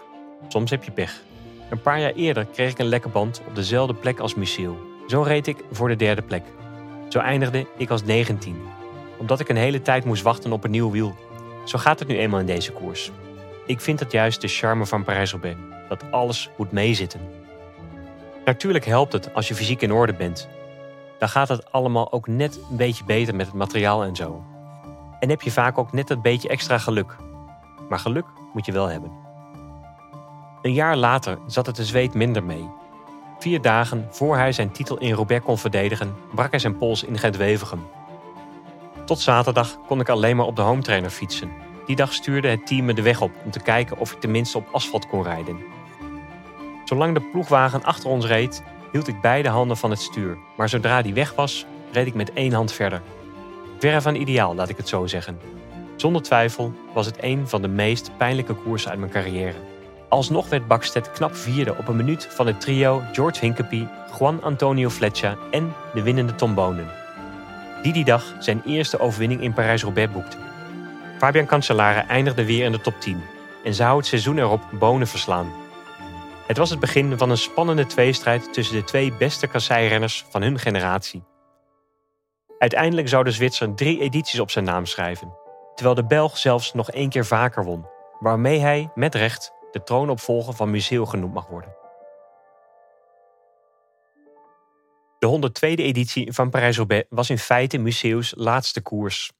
soms 0.48 0.70
heb 0.70 0.84
je 0.84 0.90
pech. 0.90 1.22
Een 1.70 1.80
paar 1.80 2.00
jaar 2.00 2.12
eerder 2.12 2.46
kreeg 2.46 2.70
ik 2.70 2.78
een 2.78 2.86
lekke 2.86 3.08
band 3.08 3.42
op 3.48 3.54
dezelfde 3.54 3.94
plek 3.94 4.18
als 4.18 4.34
Michiel. 4.34 4.78
Zo 5.06 5.22
reed 5.22 5.46
ik 5.46 5.64
voor 5.70 5.88
de 5.88 5.96
derde 5.96 6.22
plek. 6.22 6.42
Zo 7.08 7.18
eindigde 7.18 7.66
ik 7.76 7.90
als 7.90 8.04
19, 8.04 8.62
omdat 9.18 9.40
ik 9.40 9.48
een 9.48 9.56
hele 9.56 9.82
tijd 9.82 10.04
moest 10.04 10.22
wachten 10.22 10.52
op 10.52 10.64
een 10.64 10.70
nieuw 10.70 10.90
wiel. 10.90 11.14
Zo 11.64 11.78
gaat 11.78 11.98
het 11.98 12.08
nu 12.08 12.18
eenmaal 12.18 12.40
in 12.40 12.46
deze 12.46 12.72
koers. 12.72 13.10
Ik 13.66 13.80
vind 13.80 14.00
het 14.00 14.12
juist 14.12 14.40
de 14.40 14.48
charme 14.48 14.86
van 14.86 15.04
Parijs-Roubaix, 15.04 15.58
dat 15.88 16.04
alles 16.10 16.50
moet 16.56 16.72
meezitten. 16.72 17.20
Natuurlijk 18.44 18.84
helpt 18.84 19.12
het 19.12 19.34
als 19.34 19.48
je 19.48 19.54
fysiek 19.54 19.82
in 19.82 19.92
orde 19.92 20.14
bent. 20.14 20.48
Dan 21.18 21.28
gaat 21.28 21.48
het 21.48 21.72
allemaal 21.72 22.12
ook 22.12 22.26
net 22.26 22.56
een 22.70 22.76
beetje 22.76 23.04
beter 23.04 23.34
met 23.34 23.46
het 23.46 23.54
materiaal 23.54 24.04
en 24.04 24.16
zo. 24.16 24.44
En 25.20 25.28
heb 25.28 25.42
je 25.42 25.50
vaak 25.50 25.78
ook 25.78 25.92
net 25.92 26.08
dat 26.08 26.22
beetje 26.22 26.48
extra 26.48 26.78
geluk. 26.78 27.16
Maar 27.88 27.98
geluk 27.98 28.26
moet 28.52 28.66
je 28.66 28.72
wel 28.72 28.86
hebben. 28.86 29.10
Een 30.62 30.72
jaar 30.72 30.96
later 30.96 31.38
zat 31.46 31.66
het 31.66 31.76
de 31.76 31.84
zweet 31.84 32.14
minder 32.14 32.44
mee. 32.44 32.68
Vier 33.38 33.60
dagen 33.60 34.06
voor 34.10 34.36
hij 34.36 34.52
zijn 34.52 34.70
titel 34.70 34.98
in 34.98 35.12
Roubaix 35.12 35.44
kon 35.44 35.58
verdedigen, 35.58 36.14
brak 36.34 36.50
hij 36.50 36.58
zijn 36.58 36.78
pols 36.78 37.04
in 37.04 37.18
Gent-Wevelgem. 37.18 37.86
Tot 39.04 39.20
zaterdag 39.20 39.78
kon 39.86 40.00
ik 40.00 40.08
alleen 40.08 40.36
maar 40.36 40.46
op 40.46 40.56
de 40.56 40.62
hometrainer 40.62 41.10
fietsen. 41.10 41.50
Die 41.86 41.96
dag 41.96 42.12
stuurde 42.12 42.48
het 42.48 42.66
team 42.66 42.84
me 42.84 42.94
de 42.94 43.02
weg 43.02 43.20
op 43.20 43.30
om 43.44 43.50
te 43.50 43.60
kijken 43.60 43.98
of 43.98 44.12
ik 44.12 44.20
tenminste 44.20 44.58
op 44.58 44.68
asfalt 44.72 45.06
kon 45.06 45.22
rijden. 45.22 45.58
Zolang 46.94 47.14
de 47.14 47.28
ploegwagen 47.32 47.84
achter 47.84 48.10
ons 48.10 48.26
reed, 48.26 48.62
hield 48.92 49.08
ik 49.08 49.20
beide 49.20 49.48
handen 49.48 49.76
van 49.76 49.90
het 49.90 50.00
stuur. 50.00 50.38
Maar 50.56 50.68
zodra 50.68 51.02
die 51.02 51.14
weg 51.14 51.34
was, 51.34 51.66
reed 51.92 52.06
ik 52.06 52.14
met 52.14 52.32
één 52.32 52.52
hand 52.52 52.72
verder. 52.72 53.02
Verre 53.78 54.00
van 54.00 54.14
ideaal, 54.14 54.54
laat 54.54 54.68
ik 54.68 54.76
het 54.76 54.88
zo 54.88 55.06
zeggen. 55.06 55.38
Zonder 55.96 56.22
twijfel 56.22 56.72
was 56.92 57.06
het 57.06 57.16
een 57.20 57.48
van 57.48 57.62
de 57.62 57.68
meest 57.68 58.10
pijnlijke 58.16 58.54
koersen 58.54 58.90
uit 58.90 58.98
mijn 58.98 59.10
carrière. 59.10 59.54
Alsnog 60.08 60.48
werd 60.48 60.66
Bakstedt 60.66 61.10
knap 61.10 61.36
vierde 61.36 61.76
op 61.76 61.88
een 61.88 61.96
minuut 61.96 62.26
van 62.30 62.46
het 62.46 62.60
trio 62.60 63.02
George 63.12 63.40
Hinkepie, 63.40 63.88
Juan 64.18 64.42
Antonio 64.42 64.90
Fletcher 64.90 65.38
en 65.50 65.74
de 65.94 66.02
winnende 66.02 66.34
Tom 66.34 66.54
Bonen. 66.54 66.88
Die 67.82 67.92
die 67.92 68.04
dag 68.04 68.34
zijn 68.38 68.62
eerste 68.66 68.98
overwinning 68.98 69.40
in 69.40 69.52
Parijs-Roubaix 69.52 70.12
boekte. 70.12 70.36
Fabian 71.18 71.46
Cancellara 71.46 72.06
eindigde 72.06 72.44
weer 72.44 72.64
in 72.64 72.72
de 72.72 72.80
top 72.80 73.00
10 73.00 73.22
en 73.64 73.74
zou 73.74 73.96
het 73.96 74.06
seizoen 74.06 74.38
erop 74.38 74.62
Bonen 74.72 75.06
verslaan. 75.06 75.63
Het 76.46 76.56
was 76.56 76.70
het 76.70 76.80
begin 76.80 77.18
van 77.18 77.30
een 77.30 77.38
spannende 77.38 77.86
tweestrijd 77.86 78.52
tussen 78.52 78.76
de 78.76 78.84
twee 78.84 79.12
beste 79.12 79.46
kasseirenners 79.46 80.24
van 80.28 80.42
hun 80.42 80.58
generatie. 80.58 81.24
Uiteindelijk 82.58 83.08
zou 83.08 83.24
de 83.24 83.30
Zwitser 83.30 83.74
drie 83.74 84.00
edities 84.00 84.40
op 84.40 84.50
zijn 84.50 84.64
naam 84.64 84.86
schrijven, 84.86 85.36
terwijl 85.74 85.96
de 85.96 86.06
Belg 86.06 86.38
zelfs 86.38 86.72
nog 86.72 86.90
één 86.90 87.08
keer 87.08 87.26
vaker 87.26 87.64
won, 87.64 87.86
waarmee 88.20 88.58
hij 88.58 88.90
met 88.94 89.14
recht 89.14 89.52
de 89.70 89.82
troonopvolger 89.82 90.54
van 90.54 90.70
Museo 90.70 91.06
genoemd 91.06 91.34
mag 91.34 91.46
worden. 91.46 91.76
De 95.18 95.50
102e 95.50 95.80
editie 95.80 96.32
van 96.32 96.50
Parijs-Roubaix 96.50 97.06
was 97.08 97.30
in 97.30 97.38
feite 97.38 97.78
Museeu's 97.78 98.32
laatste 98.36 98.82
koers. 98.82 99.32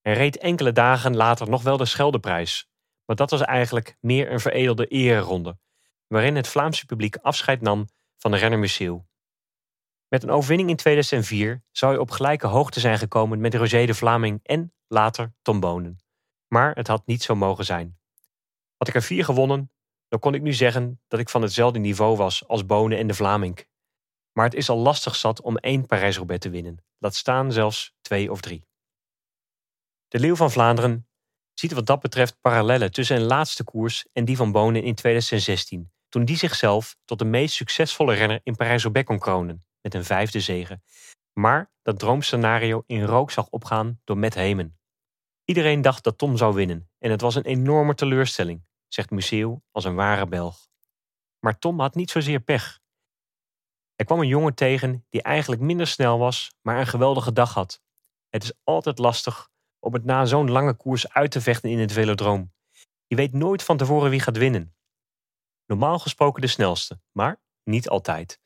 Hij 0.00 0.12
reed 0.12 0.38
enkele 0.38 0.72
dagen 0.72 1.16
later 1.16 1.48
nog 1.48 1.62
wel 1.62 1.76
de 1.76 1.84
Scheldeprijs, 1.84 2.68
maar 3.04 3.16
dat 3.16 3.30
was 3.30 3.40
eigenlijk 3.40 3.96
meer 4.00 4.32
een 4.32 4.40
veredelde 4.40 4.86
ereronde, 4.86 5.56
waarin 6.12 6.36
het 6.36 6.48
Vlaamse 6.48 6.86
publiek 6.86 7.16
afscheid 7.16 7.60
nam 7.60 7.88
van 8.18 8.30
de 8.30 8.36
renner 8.36 8.58
Museeuw. 8.58 9.06
Met 10.08 10.22
een 10.22 10.30
overwinning 10.30 10.70
in 10.70 10.76
2004 10.76 11.62
zou 11.70 11.92
hij 11.92 12.00
op 12.00 12.10
gelijke 12.10 12.46
hoogte 12.46 12.80
zijn 12.80 12.98
gekomen 12.98 13.40
met 13.40 13.54
Roger 13.54 13.86
de 13.86 13.94
Vlaming 13.94 14.40
en 14.42 14.72
later 14.86 15.32
Tom 15.42 15.60
Bonen. 15.60 16.00
Maar 16.48 16.74
het 16.74 16.86
had 16.86 17.06
niet 17.06 17.22
zo 17.22 17.34
mogen 17.34 17.64
zijn. 17.64 17.98
Had 18.76 18.88
ik 18.88 18.94
er 18.94 19.02
vier 19.02 19.24
gewonnen, 19.24 19.70
dan 20.08 20.18
kon 20.18 20.34
ik 20.34 20.42
nu 20.42 20.52
zeggen 20.52 21.00
dat 21.08 21.20
ik 21.20 21.28
van 21.28 21.42
hetzelfde 21.42 21.78
niveau 21.78 22.16
was 22.16 22.48
als 22.48 22.66
Bonen 22.66 22.98
en 22.98 23.06
de 23.06 23.14
Vlaming. 23.14 23.66
Maar 24.32 24.44
het 24.44 24.54
is 24.54 24.68
al 24.68 24.78
lastig 24.78 25.16
zat 25.16 25.40
om 25.40 25.56
één 25.56 25.86
Parijs-Roubaix 25.86 26.42
te 26.42 26.50
winnen, 26.50 26.84
laat 26.98 27.14
staan 27.14 27.52
zelfs 27.52 27.94
twee 28.00 28.30
of 28.30 28.40
drie. 28.40 28.66
De 30.08 30.20
Leeuw 30.20 30.36
van 30.36 30.50
Vlaanderen 30.50 31.08
ziet 31.54 31.72
wat 31.72 31.86
dat 31.86 32.00
betreft 32.00 32.40
parallellen 32.40 32.92
tussen 32.92 33.16
zijn 33.16 33.28
laatste 33.28 33.64
koers 33.64 34.06
en 34.12 34.24
die 34.24 34.36
van 34.36 34.52
Bonen 34.52 34.82
in 34.82 34.94
2016, 34.94 35.91
toen 36.12 36.24
die 36.24 36.36
zichzelf 36.36 36.96
tot 37.04 37.18
de 37.18 37.24
meest 37.24 37.54
succesvolle 37.54 38.14
renner 38.14 38.40
in 38.42 38.56
Parijs-Roubaix 38.56 39.06
kon 39.06 39.18
kronen, 39.18 39.64
met 39.80 39.94
een 39.94 40.04
vijfde 40.04 40.40
zege. 40.40 40.80
Maar 41.32 41.72
dat 41.82 41.98
droomscenario 41.98 42.82
in 42.86 43.04
rook 43.04 43.30
zag 43.30 43.48
opgaan 43.48 44.00
door 44.04 44.18
Matt 44.18 44.34
Hemen. 44.34 44.78
Iedereen 45.44 45.82
dacht 45.82 46.04
dat 46.04 46.18
Tom 46.18 46.36
zou 46.36 46.54
winnen 46.54 46.90
en 46.98 47.10
het 47.10 47.20
was 47.20 47.34
een 47.34 47.44
enorme 47.44 47.94
teleurstelling, 47.94 48.64
zegt 48.88 49.10
Museo 49.10 49.62
als 49.70 49.84
een 49.84 49.94
ware 49.94 50.26
Belg. 50.26 50.68
Maar 51.38 51.58
Tom 51.58 51.80
had 51.80 51.94
niet 51.94 52.10
zozeer 52.10 52.40
pech. 52.40 52.80
Er 53.96 54.04
kwam 54.04 54.20
een 54.20 54.26
jongen 54.26 54.54
tegen 54.54 55.06
die 55.08 55.22
eigenlijk 55.22 55.62
minder 55.62 55.86
snel 55.86 56.18
was, 56.18 56.54
maar 56.62 56.78
een 56.78 56.86
geweldige 56.86 57.32
dag 57.32 57.54
had. 57.54 57.80
Het 58.28 58.42
is 58.42 58.52
altijd 58.64 58.98
lastig 58.98 59.50
om 59.78 59.92
het 59.92 60.04
na 60.04 60.24
zo'n 60.24 60.50
lange 60.50 60.74
koers 60.74 61.08
uit 61.08 61.30
te 61.30 61.40
vechten 61.40 61.70
in 61.70 61.78
het 61.78 61.92
velodroom. 61.92 62.52
Je 63.06 63.16
weet 63.16 63.32
nooit 63.32 63.62
van 63.62 63.76
tevoren 63.76 64.10
wie 64.10 64.20
gaat 64.20 64.36
winnen. 64.36 64.74
Normaal 65.72 65.98
gesproken 65.98 66.40
de 66.40 66.46
snelste, 66.46 67.00
maar 67.12 67.40
niet 67.64 67.88
altijd. 67.88 68.40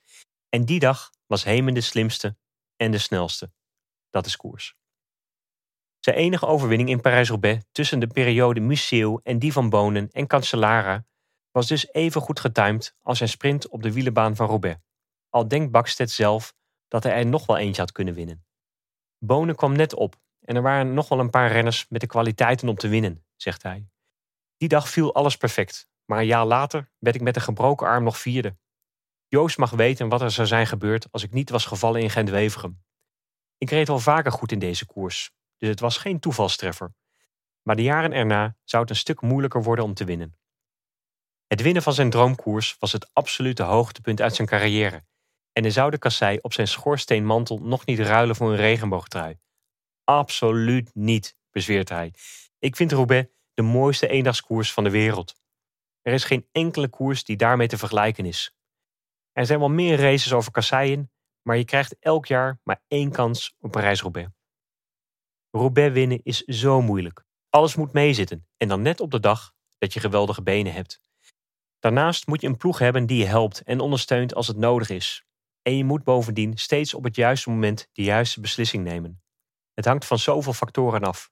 En 0.48 0.64
die 0.64 0.78
dag 0.78 1.10
was 1.26 1.44
Hemen 1.44 1.74
de 1.74 1.80
slimste 1.80 2.36
en 2.76 2.90
de 2.90 2.98
snelste. 2.98 3.52
Dat 4.10 4.26
is 4.26 4.36
koers. 4.36 4.76
Zijn 5.98 6.16
enige 6.16 6.46
overwinning 6.46 6.88
in 6.88 7.00
Parijs-Roubaix 7.00 7.64
tussen 7.72 7.98
de 7.98 8.06
periode 8.06 8.60
Museeuw 8.60 9.20
en 9.22 9.38
die 9.38 9.52
van 9.52 9.70
Bonen 9.70 10.10
en 10.10 10.26
Cancellara 10.26 11.06
was 11.50 11.66
dus 11.66 11.92
even 11.92 12.20
goed 12.20 12.40
getimed 12.40 12.94
als 13.02 13.18
zijn 13.18 13.30
sprint 13.30 13.68
op 13.68 13.82
de 13.82 13.92
wielenbaan 13.92 14.36
van 14.36 14.46
Roubaix. 14.46 14.80
Al 15.28 15.48
denkt 15.48 15.70
Bakstedt 15.70 16.10
zelf 16.10 16.54
dat 16.88 17.02
hij 17.02 17.12
er 17.12 17.26
nog 17.26 17.46
wel 17.46 17.56
eentje 17.56 17.80
had 17.80 17.92
kunnen 17.92 18.14
winnen. 18.14 18.46
Bonen 19.18 19.56
kwam 19.56 19.72
net 19.72 19.94
op 19.94 20.20
en 20.40 20.56
er 20.56 20.62
waren 20.62 20.94
nog 20.94 21.08
wel 21.08 21.20
een 21.20 21.30
paar 21.30 21.52
renners 21.52 21.88
met 21.88 22.00
de 22.00 22.06
kwaliteiten 22.06 22.68
om 22.68 22.76
te 22.76 22.88
winnen, 22.88 23.24
zegt 23.36 23.62
hij. 23.62 23.88
Die 24.56 24.68
dag 24.68 24.88
viel 24.88 25.14
alles 25.14 25.36
perfect, 25.36 25.88
maar 26.06 26.18
een 26.18 26.26
jaar 26.26 26.46
later 26.46 26.90
werd 26.98 27.16
ik 27.16 27.22
met 27.22 27.36
een 27.36 27.42
gebroken 27.42 27.86
arm 27.86 28.04
nog 28.04 28.18
vierde. 28.18 28.56
Joost 29.28 29.58
mag 29.58 29.70
weten 29.70 30.08
wat 30.08 30.20
er 30.20 30.30
zou 30.30 30.46
zijn 30.46 30.66
gebeurd 30.66 31.12
als 31.12 31.22
ik 31.22 31.32
niet 31.32 31.50
was 31.50 31.64
gevallen 31.64 32.00
in 32.00 32.10
Gent-Wevergem. 32.10 32.84
Ik 33.58 33.70
reed 33.70 33.88
al 33.88 33.98
vaker 33.98 34.32
goed 34.32 34.52
in 34.52 34.58
deze 34.58 34.86
koers, 34.86 35.30
dus 35.56 35.68
het 35.68 35.80
was 35.80 35.96
geen 35.96 36.20
toevalstreffer. 36.20 36.94
Maar 37.62 37.76
de 37.76 37.82
jaren 37.82 38.12
erna 38.12 38.56
zou 38.64 38.82
het 38.82 38.90
een 38.90 38.96
stuk 38.96 39.20
moeilijker 39.20 39.62
worden 39.62 39.84
om 39.84 39.94
te 39.94 40.04
winnen. 40.04 40.36
Het 41.46 41.62
winnen 41.62 41.82
van 41.82 41.92
zijn 41.92 42.10
droomkoers 42.10 42.76
was 42.78 42.92
het 42.92 43.10
absolute 43.12 43.62
hoogtepunt 43.62 44.20
uit 44.20 44.34
zijn 44.34 44.48
carrière. 44.48 45.04
En 45.52 45.62
hij 45.62 45.70
zou 45.70 45.90
de 45.90 45.98
kassei 45.98 46.38
op 46.40 46.52
zijn 46.52 46.68
schoorsteenmantel 46.68 47.58
nog 47.58 47.86
niet 47.86 47.98
ruilen 47.98 48.36
voor 48.36 48.50
een 48.50 48.56
regenboogtrui. 48.56 49.38
Absoluut 50.04 50.94
niet, 50.94 51.36
bezweert 51.50 51.88
hij. 51.88 52.14
Ik 52.58 52.76
vind 52.76 52.92
Roubaix 52.92 53.28
de 53.54 53.62
mooiste 53.62 54.08
eendagskoers 54.08 54.72
van 54.72 54.84
de 54.84 54.90
wereld. 54.90 55.34
Er 56.06 56.12
is 56.12 56.24
geen 56.24 56.48
enkele 56.52 56.88
koers 56.88 57.24
die 57.24 57.36
daarmee 57.36 57.66
te 57.66 57.78
vergelijken 57.78 58.24
is. 58.24 58.54
Er 59.32 59.46
zijn 59.46 59.58
wel 59.58 59.68
meer 59.68 59.98
races 59.98 60.32
over 60.32 60.52
kasseien, 60.52 61.10
maar 61.42 61.56
je 61.56 61.64
krijgt 61.64 61.98
elk 61.98 62.26
jaar 62.26 62.60
maar 62.62 62.82
één 62.88 63.10
kans 63.10 63.54
op 63.60 63.70
Parijs-Roubaix. 63.70 64.30
Roubaix 65.50 65.92
winnen 65.92 66.20
is 66.22 66.42
zo 66.42 66.82
moeilijk. 66.82 67.24
Alles 67.48 67.76
moet 67.76 67.92
meezitten 67.92 68.46
en 68.56 68.68
dan 68.68 68.82
net 68.82 69.00
op 69.00 69.10
de 69.10 69.20
dag 69.20 69.52
dat 69.78 69.92
je 69.92 70.00
geweldige 70.00 70.42
benen 70.42 70.72
hebt. 70.72 71.00
Daarnaast 71.78 72.26
moet 72.26 72.40
je 72.40 72.46
een 72.46 72.56
ploeg 72.56 72.78
hebben 72.78 73.06
die 73.06 73.18
je 73.18 73.26
helpt 73.26 73.62
en 73.62 73.80
ondersteunt 73.80 74.34
als 74.34 74.46
het 74.46 74.56
nodig 74.56 74.88
is. 74.88 75.24
En 75.62 75.76
je 75.76 75.84
moet 75.84 76.04
bovendien 76.04 76.58
steeds 76.58 76.94
op 76.94 77.04
het 77.04 77.16
juiste 77.16 77.50
moment 77.50 77.88
de 77.92 78.02
juiste 78.02 78.40
beslissing 78.40 78.84
nemen. 78.84 79.22
Het 79.74 79.84
hangt 79.84 80.06
van 80.06 80.18
zoveel 80.18 80.52
factoren 80.52 81.02
af. 81.02 81.30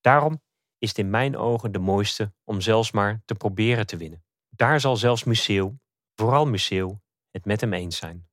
Daarom 0.00 0.42
is 0.80 0.88
het 0.88 0.98
in 0.98 1.10
mijn 1.10 1.36
ogen 1.36 1.72
de 1.72 1.78
mooiste 1.78 2.32
om 2.44 2.60
zelfs 2.60 2.90
maar 2.90 3.22
te 3.24 3.34
proberen 3.34 3.86
te 3.86 3.96
winnen. 3.96 4.24
Daar 4.48 4.80
zal 4.80 4.96
zelfs 4.96 5.24
Museeuw, 5.24 5.78
vooral 6.14 6.46
Museeuw, 6.46 7.00
het 7.30 7.44
met 7.44 7.60
hem 7.60 7.72
eens 7.72 7.96
zijn. 7.96 8.28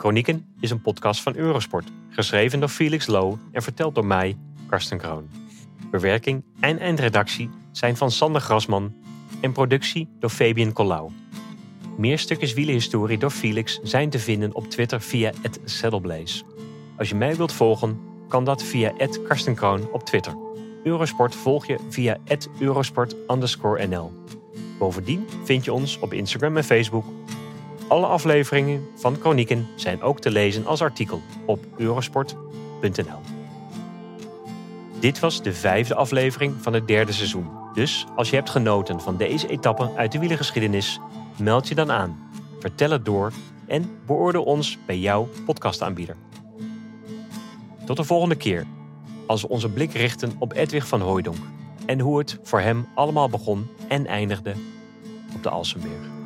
Chronieken 0.00 0.46
is 0.60 0.70
een 0.70 0.80
podcast 0.80 1.22
van 1.22 1.36
Eurosport, 1.36 1.88
geschreven 2.10 2.60
door 2.60 2.68
Felix 2.68 3.06
Low 3.06 3.36
en 3.52 3.62
verteld 3.62 3.94
door 3.94 4.06
mij, 4.06 4.36
Karsten 4.68 4.98
Kroon. 4.98 5.28
Bewerking 5.90 6.44
en 6.60 6.78
eindredactie 6.78 7.50
zijn 7.72 7.96
van 7.96 8.10
Sander 8.10 8.40
Grasman 8.40 8.94
en 9.40 9.52
productie 9.52 10.08
door 10.18 10.30
Fabian 10.30 10.72
Collau. 10.72 11.10
Meer 11.96 12.18
stukjes 12.18 12.52
wielenhistorie 12.52 13.18
door 13.18 13.30
Felix 13.30 13.80
zijn 13.82 14.10
te 14.10 14.18
vinden 14.18 14.54
op 14.54 14.70
Twitter 14.70 15.00
via 15.00 15.32
@saddleblaze. 15.64 16.44
Als 16.96 17.08
je 17.08 17.14
mij 17.14 17.36
wilt 17.36 17.52
volgen, 17.52 18.00
kan 18.28 18.44
dat 18.44 18.62
via 18.62 18.92
@karstenkroon 19.26 19.88
op 19.92 20.04
Twitter. 20.04 20.34
Eurosport 20.84 21.34
volg 21.34 21.66
je 21.66 21.78
via 21.88 22.16
@eurosport_nl. 22.58 24.12
Bovendien 24.78 25.26
vind 25.44 25.64
je 25.64 25.72
ons 25.72 25.98
op 25.98 26.12
Instagram 26.12 26.56
en 26.56 26.64
Facebook 26.64 27.04
alle 27.90 28.06
afleveringen 28.06 28.88
van 28.94 29.16
Chronieken 29.20 29.66
zijn 29.74 30.02
ook 30.02 30.20
te 30.20 30.30
lezen 30.30 30.66
als 30.66 30.82
artikel 30.82 31.22
op 31.46 31.66
eurosport.nl. 31.76 33.20
Dit 35.00 35.20
was 35.20 35.42
de 35.42 35.52
vijfde 35.52 35.94
aflevering 35.94 36.54
van 36.60 36.72
het 36.72 36.88
derde 36.88 37.12
seizoen. 37.12 37.48
Dus 37.74 38.06
als 38.16 38.30
je 38.30 38.36
hebt 38.36 38.50
genoten 38.50 39.00
van 39.00 39.16
deze 39.16 39.48
etappe 39.48 39.90
uit 39.96 40.12
de 40.12 40.18
wielergeschiedenis, 40.18 41.00
meld 41.38 41.68
je 41.68 41.74
dan 41.74 41.90
aan, 41.92 42.30
vertel 42.58 42.90
het 42.90 43.04
door 43.04 43.32
en 43.66 43.98
beoordeel 44.06 44.44
ons 44.44 44.78
bij 44.86 44.98
jouw 44.98 45.28
podcastaanbieder. 45.46 46.16
Tot 47.84 47.96
de 47.96 48.04
volgende 48.04 48.36
keer, 48.36 48.66
als 49.26 49.42
we 49.42 49.48
onze 49.48 49.68
blik 49.68 49.92
richten 49.92 50.32
op 50.38 50.52
Edwig 50.52 50.86
van 50.86 51.00
Hooijdonk 51.00 51.38
en 51.86 52.00
hoe 52.00 52.18
het 52.18 52.38
voor 52.42 52.60
hem 52.60 52.86
allemaal 52.94 53.28
begon 53.28 53.66
en 53.88 54.06
eindigde 54.06 54.54
op 55.34 55.42
de 55.42 55.50
Alsenberg. 55.50 56.19